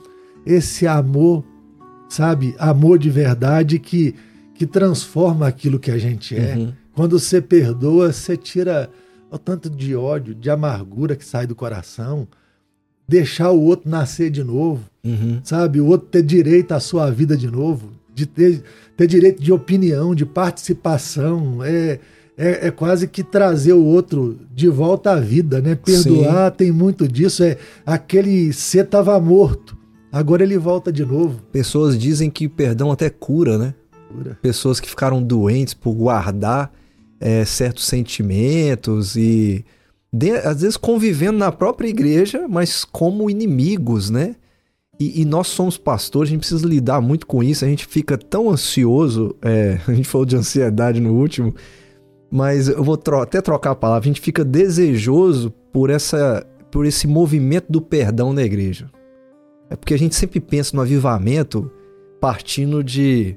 esse 0.47 0.87
amor 0.87 1.45
sabe? 2.09 2.55
Amor 2.59 2.99
de 2.99 3.11
verdade 3.11 3.79
que, 3.79 4.15
que 4.55 4.67
transforma 4.67 5.47
aquilo 5.47 5.79
que 5.79 5.91
a 5.91 5.99
gente 5.99 6.37
é. 6.37 6.57
Uhum. 6.57 6.73
Quando 6.95 7.19
você 7.19 7.41
perdoa, 7.41 8.13
você 8.13 8.37
tira 8.37 8.91
o 9.31 9.39
tanto 9.39 9.69
de 9.69 9.95
ódio, 9.95 10.35
de 10.35 10.49
amargura 10.49 11.17
que 11.17 11.25
sai 11.25 11.47
do 11.47 11.55
coração. 11.55 12.27
Deixar 13.09 13.51
o 13.51 13.63
outro 13.63 13.89
nascer 13.89 14.31
de 14.31 14.43
novo, 14.43 14.83
uhum. 15.05 15.41
sabe? 15.45 15.81
O 15.81 15.87
outro 15.87 16.09
ter 16.09 16.23
direito 16.23 16.73
à 16.73 16.81
sua 16.81 17.11
vida 17.11 17.37
de 17.37 17.49
novo, 17.49 17.93
de 18.13 18.27
ter, 18.27 18.63
ter 18.97 19.07
direito 19.07 19.43
de 19.43 19.53
opinião, 19.53 20.15
de 20.15 20.25
participação. 20.25 21.63
É, 21.63 22.01
é, 22.37 22.67
é, 22.67 22.71
quase 22.71 23.07
que 23.07 23.23
trazer 23.23 23.73
o 23.73 23.85
outro 23.85 24.39
de 24.55 24.69
volta 24.69 25.13
à 25.13 25.21
vida, 25.21 25.61
né? 25.61 25.75
Perdoar 25.75 26.51
Sim. 26.51 26.57
tem 26.57 26.73
muito 26.73 27.07
disso. 27.09 27.43
É 27.43 27.57
aquele 27.85 28.53
ser 28.53 28.85
estava 28.85 29.19
morto, 29.21 29.76
Agora 30.17 30.43
ele 30.43 30.57
volta 30.57 30.91
de 30.91 31.05
novo. 31.05 31.43
Pessoas 31.53 31.99
dizem 31.99 32.31
que 32.31 32.49
perdão 32.49 32.91
até 32.91 33.11
cura, 33.11 33.59
né? 33.59 33.75
Cura. 34.11 34.39
Pessoas 34.41 34.81
que 34.81 34.89
ficaram 34.89 35.23
doentes 35.23 35.75
por 35.75 35.93
guardar 35.93 36.73
é, 37.21 37.45
certos 37.45 37.85
sentimentos 37.85 39.15
e 39.15 39.63
de, 40.11 40.31
às 40.31 40.63
vezes 40.63 40.79
convivendo 40.79 41.37
na 41.37 41.53
própria 41.53 41.89
igreja, 41.89 42.49
mas 42.49 42.83
como 42.83 43.29
inimigos, 43.29 44.09
né? 44.09 44.37
E, 44.99 45.21
e, 45.21 45.25
nós 45.27 45.49
somos 45.49 45.77
pastores, 45.77 46.31
a 46.31 46.33
gente 46.33 46.41
precisa 46.41 46.67
lidar 46.67 47.03
muito 47.03 47.27
com 47.27 47.43
isso. 47.43 47.67
A 47.67 47.69
gente 47.69 47.85
fica 47.85 48.17
tão 48.17 48.49
ansioso. 48.49 49.37
É, 49.43 49.79
a 49.87 49.93
gente 49.93 50.09
falou 50.09 50.25
de 50.25 50.35
ansiedade 50.35 50.99
no 50.99 51.13
último, 51.13 51.55
mas 52.31 52.69
eu 52.69 52.83
vou 52.83 52.97
tro 52.97 53.21
até 53.21 53.43
trocar 53.43 53.73
a 53.73 53.77
palavra. 53.77 54.09
A 54.09 54.11
gente 54.11 54.23
fica 54.23 54.43
desejoso 54.43 55.51
por 55.71 55.91
essa, 55.91 56.47
por 56.71 56.87
esse 56.87 57.07
movimento 57.07 57.71
do 57.71 57.83
perdão 57.83 58.33
na 58.33 58.43
igreja. 58.43 58.91
É 59.69 59.77
porque 59.77 59.95
a 59.95 59.99
gente 59.99 60.15
sempre 60.15 60.41
pensa 60.41 60.77
no 60.77 60.83
avivamento 60.83 61.71
partindo 62.21 62.83
de, 62.83 63.37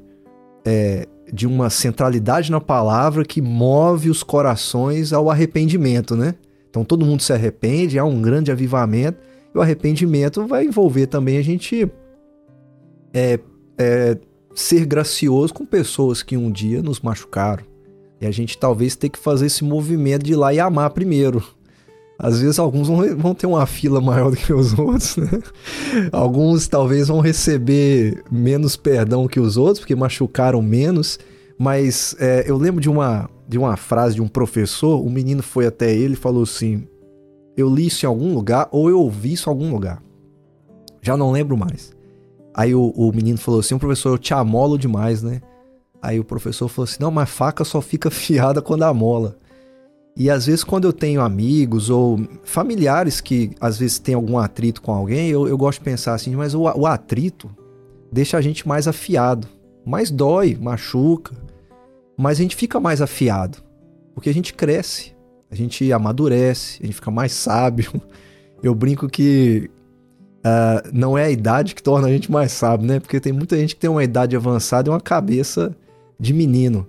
é, 0.66 1.08
de 1.32 1.48
uma 1.48 1.70
centralidade 1.70 2.52
na 2.52 2.62
palavra 2.62 3.26
que 3.26 3.42
move 3.42 4.10
os 4.10 4.24
corações 4.24 5.12
ao 5.12 5.30
arrependimento, 5.30 6.16
né? 6.16 6.36
Então 6.70 6.84
todo 6.84 7.06
mundo 7.06 7.22
se 7.22 7.34
arrepende, 7.34 7.98
há 7.98 8.06
um 8.06 8.22
grande 8.22 8.52
avivamento, 8.52 9.20
e 9.54 9.58
o 9.58 9.62
arrependimento 9.62 10.46
vai 10.46 10.66
envolver 10.66 11.08
também 11.08 11.38
a 11.38 11.42
gente 11.42 11.92
é, 13.14 13.40
é, 13.78 14.18
ser 14.54 14.86
gracioso 14.86 15.54
com 15.54 15.66
pessoas 15.66 16.22
que 16.22 16.38
um 16.38 16.52
dia 16.52 16.82
nos 16.82 17.00
machucaram. 17.00 17.64
E 18.22 18.28
a 18.28 18.32
gente 18.32 18.58
talvez 18.58 18.96
tenha 18.96 19.10
que 19.10 19.20
fazer 19.20 19.48
esse 19.48 19.64
movimento 19.64 20.24
de 20.24 20.34
ir 20.34 20.36
lá 20.36 20.54
e 20.54 20.60
amar 20.60 20.90
primeiro. 20.92 21.44
Às 22.22 22.42
vezes 22.42 22.60
alguns 22.60 22.89
vão, 22.89 23.34
ter 23.34 23.48
uma 23.48 23.65
fila 23.65 24.02
maior 24.02 24.30
do 24.30 24.36
que 24.36 24.52
os 24.54 24.76
outros, 24.78 25.15
né? 25.15 25.30
Alguns 26.12 26.67
talvez 26.67 27.08
vão 27.08 27.22
receber 27.22 28.22
menos 28.30 28.76
perdão 28.76 29.26
que 29.26 29.39
os 29.39 29.56
outros, 29.56 29.80
porque 29.80 29.96
machucaram 29.96 30.62
menos. 30.62 31.17
Mas 31.58 32.17
é, 32.20 32.43
eu 32.46 32.58
lembro 32.58 32.82
de 32.82 32.89
uma, 32.89 33.30
de 33.48 33.58
uma 33.58 33.78
frase 33.78 34.15
de 34.15 34.22
um 34.22 34.28
professor, 34.28 35.02
um 35.02 35.10
menino 35.10 35.41
foi 35.41 35.65
até 35.65 35.96
ele 35.96 36.13
e 36.13 36.17
falou 36.17 36.43
assim: 36.43 36.86
Eu 37.56 37.74
li 37.74 37.88
isso 37.88 38.06
em 38.06 38.10
algum 38.10 38.34
lugar 38.34 38.67
ou 38.70 38.89
eu 38.89 39.00
ouvi 39.00 39.34
isso 39.34 39.50
em 39.50 39.54
algum 39.54 39.72
lugar. 39.72 40.04
Já 41.02 41.15
não 41.15 41.32
lembro 41.32 41.56
mais. 41.56 41.93
Aí 42.54 42.76
o, 42.76 42.89
o 42.98 43.13
menino 43.13 43.38
falou 43.38 43.62
assim: 43.62 43.78
professor, 43.78 44.10
eu 44.10 44.17
te 44.17 44.34
amolo 44.34 44.78
demais, 44.78 45.24
né? 45.24 45.41
Aí 46.02 46.20
o 46.20 46.26
professor 46.26 46.67
falou 46.67 46.84
assim: 46.84 46.98
Não, 47.00 47.12
mas 47.12 47.30
faca 47.30 47.63
só 47.63 47.80
fica 47.80 48.12
fiada 48.12 48.62
quando 48.62 48.84
amola. 48.84 49.38
E 50.19 50.29
às 50.29 50.47
vezes, 50.47 50.65
quando 50.65 50.84
eu 50.84 50.91
tenho 50.91 51.21
amigos 51.21 51.89
ou 51.89 52.19
familiares 52.43 53.21
que 53.21 53.51
às 53.62 53.79
vezes 53.79 53.99
têm 53.99 54.15
algum 54.15 54.38
atrito 54.38 54.82
com 54.82 54.91
alguém, 54.91 55.29
eu, 55.29 55.47
eu 55.47 55.58
gosto 55.58 55.79
de 55.79 55.86
pensar 55.86 56.13
assim, 56.13 56.36
mas 56.36 56.53
o, 56.53 56.63
o 56.63 56.86
atrito 56.86 57.49
deixa 58.12 58.38
a 58.38 58.41
gente 58.41 58.67
mais 58.67 58.86
afiado. 58.86 59.47
Mais 59.86 60.12
dói, 60.12 60.58
machuca, 60.60 61.34
mas 62.17 62.38
a 62.38 62.41
gente 62.41 62.58
fica 62.58 62.82
mais 62.82 63.01
afiado. 63.01 63.60
Porque 64.13 64.29
a 64.29 64.34
gente 64.34 64.53
cresce, 64.53 65.15
a 65.49 65.55
gente 65.55 65.89
amadurece, 65.93 66.79
a 66.84 66.86
gente 66.86 66.95
fica 66.95 67.10
mais 67.10 67.32
sábio. 67.32 67.89
Eu 68.62 68.75
brinco 68.75 69.08
que 69.08 69.71
uh, 70.39 70.89
não 70.91 71.17
é 71.17 71.23
a 71.23 71.32
idade 71.32 71.73
que 71.73 71.82
torna 71.82 72.10
a 72.10 72.12
gente 72.12 72.29
mais 72.29 72.51
sábio, 72.51 72.86
né? 72.86 72.99
Porque 72.99 73.21
tem 73.21 73.32
muita 73.32 73.55
gente 73.55 73.73
que 73.73 73.79
tem 73.79 73.89
uma 73.89 74.03
idade 74.03 74.36
avançada 74.36 74.89
e 74.89 74.91
uma 74.91 74.99
cabeça 74.99 75.73
de 76.19 76.34
menino. 76.34 76.86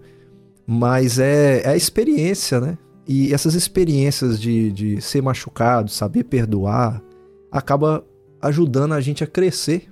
Mas 0.66 1.20
é, 1.20 1.62
é 1.62 1.68
a 1.68 1.76
experiência, 1.76 2.60
né? 2.60 2.76
E 3.06 3.32
essas 3.34 3.54
experiências 3.54 4.40
de, 4.40 4.70
de 4.70 5.00
ser 5.00 5.22
machucado, 5.22 5.90
saber 5.90 6.24
perdoar, 6.24 7.02
acaba 7.50 8.04
ajudando 8.40 8.92
a 8.92 9.00
gente 9.00 9.24
a 9.24 9.26
crescer. 9.26 9.90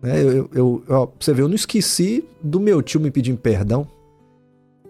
Né? 0.00 0.22
Eu, 0.22 0.50
eu, 0.52 1.12
você 1.18 1.32
vê, 1.32 1.42
eu 1.42 1.48
não 1.48 1.54
esqueci 1.54 2.24
do 2.42 2.58
meu 2.58 2.82
tio 2.82 3.00
me 3.00 3.10
pedindo 3.10 3.38
perdão. 3.38 3.86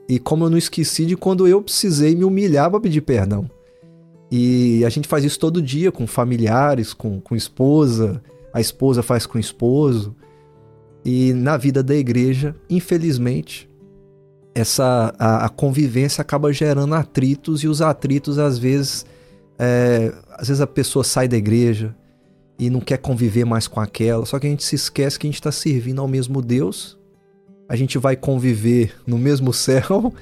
E 0.09 0.19
como 0.19 0.45
eu 0.45 0.51
não 0.51 0.59
esqueci 0.59 1.07
de 1.07 1.17
quando 1.17 1.47
eu 1.47 1.63
precisei 1.63 2.15
me 2.15 2.25
humilhar 2.25 2.71
para 2.71 2.81
pedir 2.81 3.03
perdão. 3.03 3.51
E 4.31 4.85
a 4.85 4.89
gente 4.89 5.07
faz 5.07 5.25
isso 5.25 5.39
todo 5.39 5.61
dia 5.61 5.93
com 5.93 6.07
familiares, 6.07 6.95
com, 6.95 7.21
com 7.21 7.37
esposa, 7.37 8.23
a 8.53 8.61
esposa 8.61 9.03
faz 9.03 9.27
com 9.27 9.37
o 9.37 9.41
esposo. 9.41 10.17
E 11.05 11.33
na 11.33 11.57
vida 11.57 11.83
da 11.83 11.95
igreja, 11.95 12.55
infelizmente, 12.71 13.69
essa 14.55 15.15
a, 15.19 15.47
a, 15.47 15.49
convivência 15.49 16.21
acaba 16.21 16.53
gerando 16.53 16.95
atritos 16.95 17.63
e 17.63 17.69
os 17.69 17.81
atritos 17.81 18.39
às 18.39 18.59
vezes 18.59 19.07
é, 19.59 20.13
às 20.31 20.49
vezes 20.49 20.61
a 20.61 20.67
pessoa 20.67 21.05
sai 21.05 21.27
da 21.27 21.37
igreja 21.37 21.95
e 22.59 22.69
não 22.69 22.81
quer 22.81 22.99
conviver 22.99 23.45
mais 23.45 23.67
com 23.67 23.81
aquela 23.81 24.27
só 24.27 24.39
que 24.39 24.47
a 24.47 24.51
gente 24.51 24.65
se 24.65 24.75
esquece 24.75 25.19
que 25.19 25.27
a 25.27 25.31
gente 25.31 25.41
está 25.41 25.53
servindo 25.53 26.01
ao 26.01 26.09
mesmo 26.09 26.43
Deus 26.43 26.99
a 27.69 27.77
gente 27.77 27.97
vai 27.97 28.15
conviver 28.17 28.95
no 29.07 29.17
mesmo 29.19 29.53
céu 29.55 30.13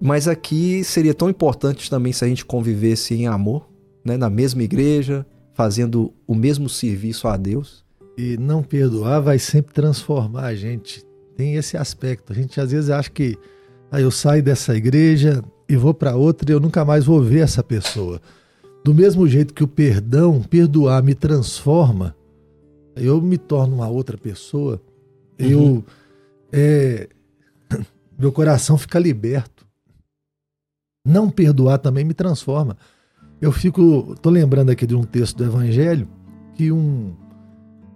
mas 0.00 0.26
aqui 0.26 0.82
seria 0.82 1.14
tão 1.14 1.30
importante 1.30 1.88
também 1.88 2.12
se 2.12 2.24
a 2.24 2.28
gente 2.28 2.44
convivesse 2.44 3.14
em 3.14 3.26
amor 3.26 3.68
né, 4.04 4.16
na 4.16 4.28
mesma 4.28 4.62
igreja 4.62 5.24
fazendo 5.54 6.12
o 6.26 6.34
mesmo 6.34 6.68
serviço 6.68 7.28
a 7.28 7.36
Deus. 7.36 7.84
E 8.16 8.36
não 8.36 8.62
perdoar 8.62 9.20
vai 9.20 9.38
sempre 9.38 9.72
transformar 9.72 10.46
a 10.46 10.54
gente 10.54 11.04
tem 11.36 11.54
esse 11.54 11.76
aspecto. 11.76 12.32
A 12.32 12.36
gente 12.36 12.60
às 12.60 12.70
vezes 12.70 12.90
acha 12.90 13.10
que 13.10 13.38
ah, 13.90 14.00
eu 14.00 14.10
saio 14.10 14.42
dessa 14.42 14.74
igreja 14.74 15.42
e 15.68 15.76
vou 15.76 15.92
para 15.92 16.16
outra 16.16 16.50
e 16.50 16.54
eu 16.54 16.60
nunca 16.60 16.84
mais 16.84 17.04
vou 17.04 17.22
ver 17.22 17.40
essa 17.40 17.62
pessoa. 17.62 18.20
Do 18.84 18.94
mesmo 18.94 19.28
jeito 19.28 19.54
que 19.54 19.62
o 19.62 19.68
perdão, 19.68 20.42
perdoar 20.42 21.02
me 21.02 21.14
transforma, 21.14 22.16
eu 22.96 23.20
me 23.20 23.38
torno 23.38 23.76
uma 23.76 23.88
outra 23.88 24.16
pessoa. 24.16 24.80
Uhum. 25.38 25.46
Eu 25.46 25.84
é, 26.52 27.08
meu 28.18 28.32
coração 28.32 28.76
fica 28.76 28.98
liberto. 28.98 29.66
Não 31.04 31.28
perdoar 31.30 31.78
também 31.78 32.04
me 32.04 32.14
transforma. 32.14 32.76
Eu 33.40 33.50
fico, 33.50 34.14
tô 34.22 34.30
lembrando 34.30 34.70
aqui 34.70 34.86
de 34.86 34.94
um 34.94 35.02
texto 35.02 35.36
do 35.36 35.44
Evangelho 35.44 36.08
que 36.54 36.70
um, 36.70 37.12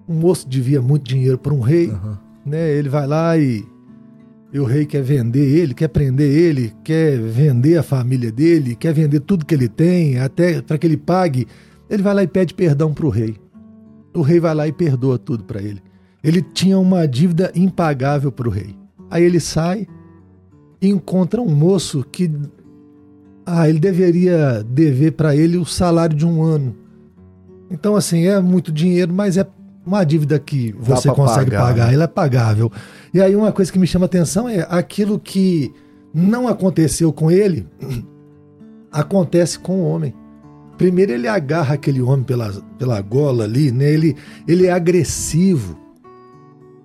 um 0.09 0.15
moço 0.15 0.49
devia 0.49 0.83
muito 0.83 1.05
dinheiro 1.05 1.39
para 1.39 1.55
um 1.55 1.61
rei. 1.61 1.91
Uhum 1.91 2.26
né? 2.47 2.71
Ele 2.73 2.89
vai 2.89 3.07
lá 3.07 3.37
e, 3.37 3.67
e 4.53 4.61
o 4.61 4.65
rei 4.65 4.87
quer 4.87 5.03
vender 5.03 5.47
ele, 5.47 5.75
quer 5.75 5.89
prender 5.89 6.31
ele, 6.31 6.73
quer 6.85 7.19
vender 7.19 7.77
a 7.77 7.83
família 7.83 8.31
dele, 8.31 8.77
quer 8.77 8.95
vender 8.95 9.21
tudo 9.21 9.45
que 9.45 9.55
ele 9.55 9.69
tem, 9.69 10.19
até 10.19 10.63
para 10.63 10.79
que 10.79 10.87
ele 10.87 10.97
pague. 10.97 11.47
Ele 11.91 12.03
vai 12.03 12.15
lá 12.15 12.23
e 12.23 12.29
pede 12.29 12.55
perdão 12.55 12.95
para 12.95 13.07
o 13.07 13.11
rei. 13.11 13.37
O 14.15 14.23
rei 14.23 14.41
vai 14.41 14.55
lá 14.55 14.67
e 14.67 14.73
perdoa 14.73 15.19
tudo 15.19 15.45
para 15.45 15.61
ele. 15.61 15.83
Ele 16.23 16.41
tinha 16.41 16.79
uma 16.79 17.07
dívida 17.07 17.53
impagável 17.55 18.33
para 18.33 18.49
o 18.49 18.51
rei. 18.51 18.75
Aí 19.11 19.23
ele 19.23 19.39
sai, 19.39 19.87
encontra 20.81 21.41
um 21.41 21.55
moço 21.55 22.05
que 22.11 22.31
ah, 23.45 23.69
ele 23.69 23.79
deveria 23.79 24.65
dever 24.65 25.13
para 25.13 25.37
ele 25.37 25.57
o 25.57 25.65
salário 25.65 26.17
de 26.17 26.27
um 26.27 26.43
ano. 26.43 26.75
Então, 27.71 27.95
assim, 27.95 28.27
é 28.27 28.41
muito 28.41 28.73
dinheiro, 28.73 29.13
mas 29.13 29.37
é 29.37 29.47
uma 29.87 30.03
dívida 30.03 30.39
que 30.39 30.75
você 30.79 31.09
consegue 31.13 31.53
pagar, 31.53 31.67
pagar, 31.67 31.87
né? 31.87 31.95
ela 31.95 32.05
é 32.05 32.09
pagável. 32.09 32.73
E 33.15 33.21
aí 33.21 33.37
uma 33.37 33.53
coisa 33.53 33.73
que 33.73 33.79
me 33.79 33.87
chama 33.87 34.07
atenção 34.07 34.49
é 34.49 34.67
aquilo 34.69 35.19
que 35.19 35.73
não 36.13 36.49
aconteceu 36.49 37.13
com 37.13 37.31
ele, 37.31 37.67
acontece 38.91 39.59
com 39.59 39.81
o 39.81 39.85
homem. 39.85 40.13
Primeiro 40.77 41.13
ele 41.13 41.29
agarra 41.29 41.75
aquele 41.75 42.03
homem 42.03 42.25
pela, 42.25 42.53
pela 42.79 43.01
gola 43.01 43.45
ali, 43.45 43.71
né? 43.71 43.89
ele, 43.91 44.17
ele 44.47 44.67
é 44.67 44.73
agressivo 44.73 45.79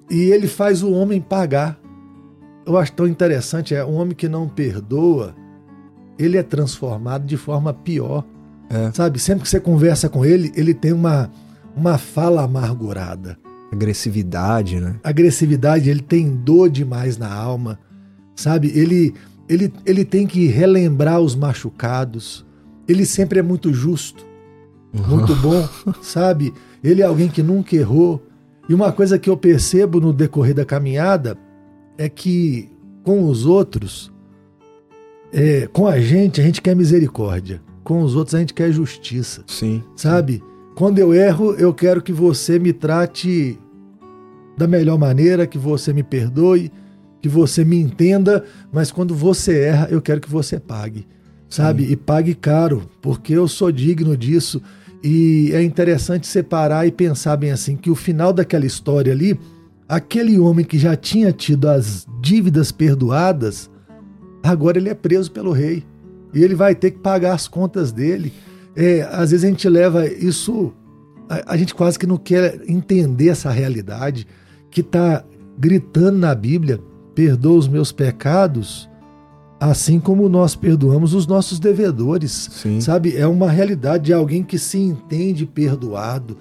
e 0.09 0.31
ele 0.31 0.47
faz 0.47 0.83
o 0.83 0.91
homem 0.91 1.19
pagar. 1.19 1.79
Eu 2.65 2.77
acho 2.77 2.93
tão 2.93 3.07
interessante, 3.07 3.73
é 3.73 3.83
um 3.83 3.95
homem 3.95 4.13
que 4.13 4.29
não 4.29 4.47
perdoa, 4.47 5.35
ele 6.19 6.37
é 6.37 6.43
transformado 6.43 7.25
de 7.25 7.35
forma 7.35 7.73
pior. 7.73 8.23
É. 8.69 8.91
Sabe? 8.93 9.19
Sempre 9.19 9.43
que 9.43 9.49
você 9.49 9.59
conversa 9.59 10.07
com 10.07 10.23
ele, 10.23 10.51
ele 10.55 10.73
tem 10.73 10.93
uma, 10.93 11.29
uma 11.75 11.97
fala 11.97 12.43
amargurada. 12.43 13.37
Agressividade, 13.71 14.79
né? 14.79 14.99
Agressividade, 15.03 15.89
ele 15.89 16.01
tem 16.01 16.35
dor 16.35 16.69
demais 16.69 17.17
na 17.17 17.33
alma. 17.33 17.79
Sabe? 18.35 18.71
Ele, 18.75 19.13
ele, 19.47 19.73
ele 19.85 20.03
tem 20.03 20.27
que 20.27 20.47
relembrar 20.47 21.19
os 21.19 21.35
machucados. 21.35 22.45
Ele 22.87 23.05
sempre 23.05 23.39
é 23.39 23.41
muito 23.41 23.73
justo, 23.73 24.25
muito 25.07 25.35
bom, 25.35 25.67
sabe? 26.01 26.53
Ele 26.83 27.01
é 27.01 27.05
alguém 27.05 27.29
que 27.29 27.41
nunca 27.41 27.75
errou. 27.75 28.21
E 28.67 28.73
uma 28.73 28.91
coisa 28.91 29.17
que 29.17 29.29
eu 29.29 29.37
percebo 29.37 29.99
no 29.99 30.11
decorrer 30.11 30.53
da 30.53 30.65
caminhada 30.65 31.37
é 31.97 32.09
que 32.09 32.69
com 33.03 33.25
os 33.27 33.45
outros, 33.45 34.11
é, 35.31 35.67
com 35.67 35.87
a 35.87 35.99
gente, 35.99 36.41
a 36.41 36.43
gente 36.43 36.61
quer 36.61 36.75
misericórdia. 36.75 37.61
Com 37.83 38.01
os 38.03 38.15
outros, 38.15 38.35
a 38.35 38.39
gente 38.39 38.53
quer 38.53 38.71
justiça. 38.71 39.43
Sim. 39.47 39.83
Sabe? 39.95 40.43
Quando 40.75 40.99
eu 40.99 41.13
erro, 41.13 41.53
eu 41.55 41.73
quero 41.73 42.01
que 42.01 42.13
você 42.13 42.57
me 42.57 42.73
trate 42.73 43.59
da 44.57 44.67
melhor 44.67 44.97
maneira, 44.97 45.47
que 45.47 45.57
você 45.57 45.91
me 45.93 46.03
perdoe, 46.03 46.71
que 47.21 47.29
você 47.29 47.63
me 47.63 47.79
entenda, 47.79 48.43
mas 48.71 48.91
quando 48.91 49.13
você 49.13 49.59
erra, 49.59 49.87
eu 49.91 50.01
quero 50.01 50.21
que 50.21 50.29
você 50.29 50.59
pague. 50.59 51.07
Sabe? 51.49 51.85
Sim. 51.85 51.91
E 51.91 51.95
pague 51.95 52.33
caro, 52.33 52.89
porque 53.01 53.33
eu 53.33 53.47
sou 53.47 53.71
digno 53.71 54.15
disso. 54.15 54.61
E 55.03 55.51
é 55.53 55.61
interessante 55.61 56.27
separar 56.27 56.87
e 56.87 56.91
pensar 56.91 57.35
bem 57.35 57.51
assim 57.51 57.75
que 57.75 57.89
o 57.89 57.95
final 57.95 58.31
daquela 58.31 58.65
história 58.65 59.11
ali, 59.11 59.39
aquele 59.89 60.39
homem 60.39 60.63
que 60.63 60.77
já 60.77 60.95
tinha 60.95 61.31
tido 61.31 61.67
as 61.67 62.07
dívidas 62.21 62.71
perdoadas, 62.71 63.69
agora 64.41 64.77
ele 64.77 64.89
é 64.89 64.93
preso 64.93 65.31
pelo 65.31 65.51
rei 65.51 65.83
e 66.33 66.43
ele 66.43 66.55
vai 66.55 66.73
ter 66.73 66.91
que 66.91 66.99
pagar 66.99 67.33
as 67.33 67.47
contas 67.47 67.91
dele. 67.91 68.31
É, 68.75 69.01
às 69.11 69.31
vezes 69.31 69.45
a 69.45 69.49
gente 69.49 69.67
leva 69.67 70.07
isso, 70.07 70.73
a, 71.29 71.53
a 71.53 71.57
gente 71.57 71.75
quase 71.75 71.99
que 71.99 72.07
não 72.07 72.17
quer 72.17 72.61
entender 72.67 73.29
essa 73.29 73.49
realidade 73.49 74.27
que 74.69 74.81
está 74.81 75.23
gritando 75.57 76.17
na 76.17 76.33
Bíblia: 76.33 76.79
perdoa 77.13 77.57
os 77.57 77.67
meus 77.67 77.91
pecados, 77.91 78.89
assim 79.59 79.99
como 79.99 80.29
nós 80.29 80.55
perdoamos 80.55 81.13
os 81.13 81.27
nossos 81.27 81.59
devedores. 81.59 82.49
Sim. 82.51 82.79
Sabe? 82.79 83.15
É 83.15 83.27
uma 83.27 83.49
realidade 83.49 84.05
de 84.05 84.13
alguém 84.13 84.43
que 84.43 84.57
se 84.57 84.77
entende 84.77 85.45
perdoado, 85.45 86.37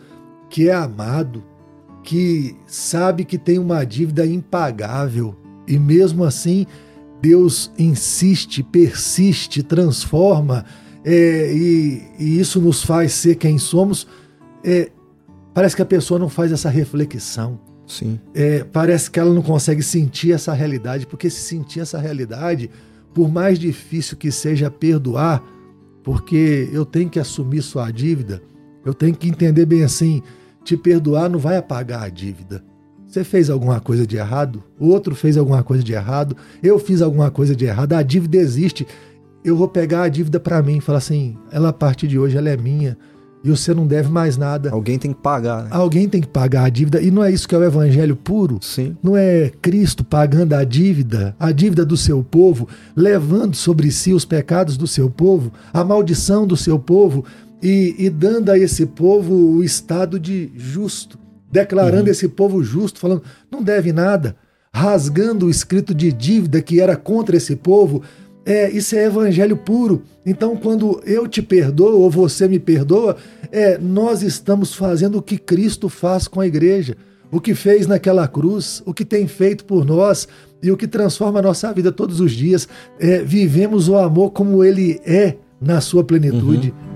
que 0.48 0.68
é 0.68 0.74
amado, 0.74 1.42
que 2.02 2.56
sabe 2.66 3.24
que 3.24 3.38
tem 3.38 3.58
uma 3.58 3.84
dívida 3.84 4.24
impagável 4.24 5.36
e 5.70 5.78
mesmo 5.78 6.24
assim 6.24 6.66
Deus 7.22 7.70
insiste, 7.78 8.62
persiste, 8.62 9.62
transforma, 9.62 10.64
é, 11.04 11.52
e, 11.52 12.02
e, 12.18 12.40
isso 12.40 12.60
nos 12.60 12.82
faz 12.82 13.12
ser 13.12 13.36
quem 13.36 13.58
somos. 13.58 14.06
É, 14.62 14.90
parece 15.54 15.74
que 15.76 15.82
a 15.82 15.86
pessoa 15.86 16.18
não 16.18 16.28
faz 16.28 16.52
essa 16.52 16.68
reflexão. 16.68 17.58
Sim. 17.86 18.20
É, 18.34 18.62
parece 18.64 19.10
que 19.10 19.18
ela 19.18 19.32
não 19.34 19.42
consegue 19.42 19.82
sentir 19.82 20.32
essa 20.32 20.52
realidade, 20.52 21.06
porque 21.06 21.28
se 21.28 21.40
sentir 21.40 21.80
essa 21.80 21.98
realidade, 21.98 22.70
por 23.12 23.30
mais 23.30 23.58
difícil 23.58 24.16
que 24.16 24.30
seja 24.30 24.70
perdoar, 24.70 25.42
porque 26.04 26.68
eu 26.72 26.84
tenho 26.84 27.10
que 27.10 27.18
assumir 27.18 27.62
sua 27.62 27.90
dívida, 27.90 28.40
eu 28.84 28.94
tenho 28.94 29.14
que 29.14 29.28
entender 29.28 29.66
bem 29.66 29.82
assim: 29.82 30.22
te 30.64 30.76
perdoar 30.76 31.28
não 31.28 31.38
vai 31.38 31.56
apagar 31.56 32.02
a 32.02 32.08
dívida. 32.08 32.64
Você 33.06 33.24
fez 33.24 33.50
alguma 33.50 33.80
coisa 33.80 34.06
de 34.06 34.16
errado, 34.16 34.62
o 34.78 34.86
outro 34.86 35.16
fez 35.16 35.36
alguma 35.36 35.64
coisa 35.64 35.82
de 35.82 35.92
errado, 35.92 36.36
eu 36.62 36.78
fiz 36.78 37.02
alguma 37.02 37.28
coisa 37.28 37.56
de 37.56 37.64
errado, 37.64 37.94
a 37.94 38.02
dívida 38.02 38.36
existe. 38.36 38.86
Eu 39.44 39.57
vou 39.57 39.68
pegar 39.68 40.03
a 40.03 40.09
dívida 40.09 40.38
para 40.38 40.62
mim 40.62 40.79
e 40.79 40.81
falar 40.81 40.98
assim: 40.98 41.37
ela 41.50 41.70
a 41.70 41.72
partir 41.72 42.07
de 42.07 42.18
hoje 42.18 42.37
ela 42.37 42.48
é 42.48 42.57
minha 42.57 42.96
e 43.42 43.50
você 43.50 43.72
não 43.72 43.87
deve 43.87 44.11
mais 44.11 44.37
nada. 44.37 44.70
Alguém 44.70 44.98
tem 44.98 45.12
que 45.12 45.20
pagar. 45.20 45.64
Né? 45.64 45.68
Alguém 45.72 46.09
tem 46.09 46.20
que 46.20 46.29
pagar 46.29 46.64
a 46.64 46.68
dívida 46.68 47.00
e 47.00 47.11
não 47.11 47.24
é 47.24 47.33
isso 47.33 47.48
que 47.48 47.55
é 47.55 47.59
o 47.59 47.64
evangelho 47.64 48.14
puro? 48.14 48.59
Sim. 48.61 48.96
Não 49.03 49.16
é 49.16 49.50
Cristo 49.62 50.05
pagando 50.05 50.55
a 50.55 50.62
dívida, 50.62 51.35
a 51.38 51.50
dívida 51.50 51.85
do 51.85 51.96
seu 51.96 52.22
povo, 52.22 52.68
levando 52.94 53.57
sobre 53.57 53.90
si 53.90 54.12
os 54.12 54.24
pecados 54.24 54.76
do 54.76 54.87
seu 54.87 55.09
povo, 55.09 55.53
a 55.72 55.83
maldição 55.83 56.46
do 56.46 56.57
seu 56.57 56.79
povo 56.79 57.24
e, 57.62 57.94
e 57.98 58.11
dando 58.11 58.50
a 58.50 58.59
esse 58.59 58.85
povo 58.85 59.35
o 59.35 59.64
estado 59.64 60.20
de 60.20 60.53
justo 60.55 61.18
declarando 61.50 62.05
uhum. 62.05 62.11
esse 62.11 62.29
povo 62.29 62.62
justo, 62.62 63.00
falando, 63.00 63.22
não 63.50 63.62
deve 63.62 63.92
nada, 63.92 64.37
rasgando 64.72 65.46
o 65.46 65.50
escrito 65.50 65.94
de 65.94 66.12
dívida 66.12 66.62
que 66.62 66.81
era 66.81 66.96
contra 66.96 67.37
esse 67.37 67.57
povo. 67.57 68.03
É, 68.50 68.68
isso 68.68 68.96
é 68.96 69.04
evangelho 69.04 69.56
puro. 69.56 70.02
Então, 70.26 70.56
quando 70.56 71.00
eu 71.06 71.28
te 71.28 71.40
perdoo 71.40 72.00
ou 72.00 72.10
você 72.10 72.48
me 72.48 72.58
perdoa, 72.58 73.16
é, 73.52 73.78
nós 73.78 74.24
estamos 74.24 74.74
fazendo 74.74 75.18
o 75.18 75.22
que 75.22 75.38
Cristo 75.38 75.88
faz 75.88 76.26
com 76.26 76.40
a 76.40 76.46
igreja, 76.48 76.96
o 77.30 77.40
que 77.40 77.54
fez 77.54 77.86
naquela 77.86 78.26
cruz, 78.26 78.82
o 78.84 78.92
que 78.92 79.04
tem 79.04 79.28
feito 79.28 79.64
por 79.64 79.84
nós 79.84 80.26
e 80.60 80.68
o 80.68 80.76
que 80.76 80.88
transforma 80.88 81.38
a 81.38 81.42
nossa 81.42 81.72
vida 81.72 81.92
todos 81.92 82.18
os 82.18 82.32
dias. 82.32 82.66
É, 82.98 83.22
vivemos 83.22 83.88
o 83.88 83.96
amor 83.96 84.32
como 84.32 84.64
ele 84.64 85.00
é 85.06 85.36
na 85.60 85.80
sua 85.80 86.02
plenitude. 86.02 86.74
Uhum 86.76 86.89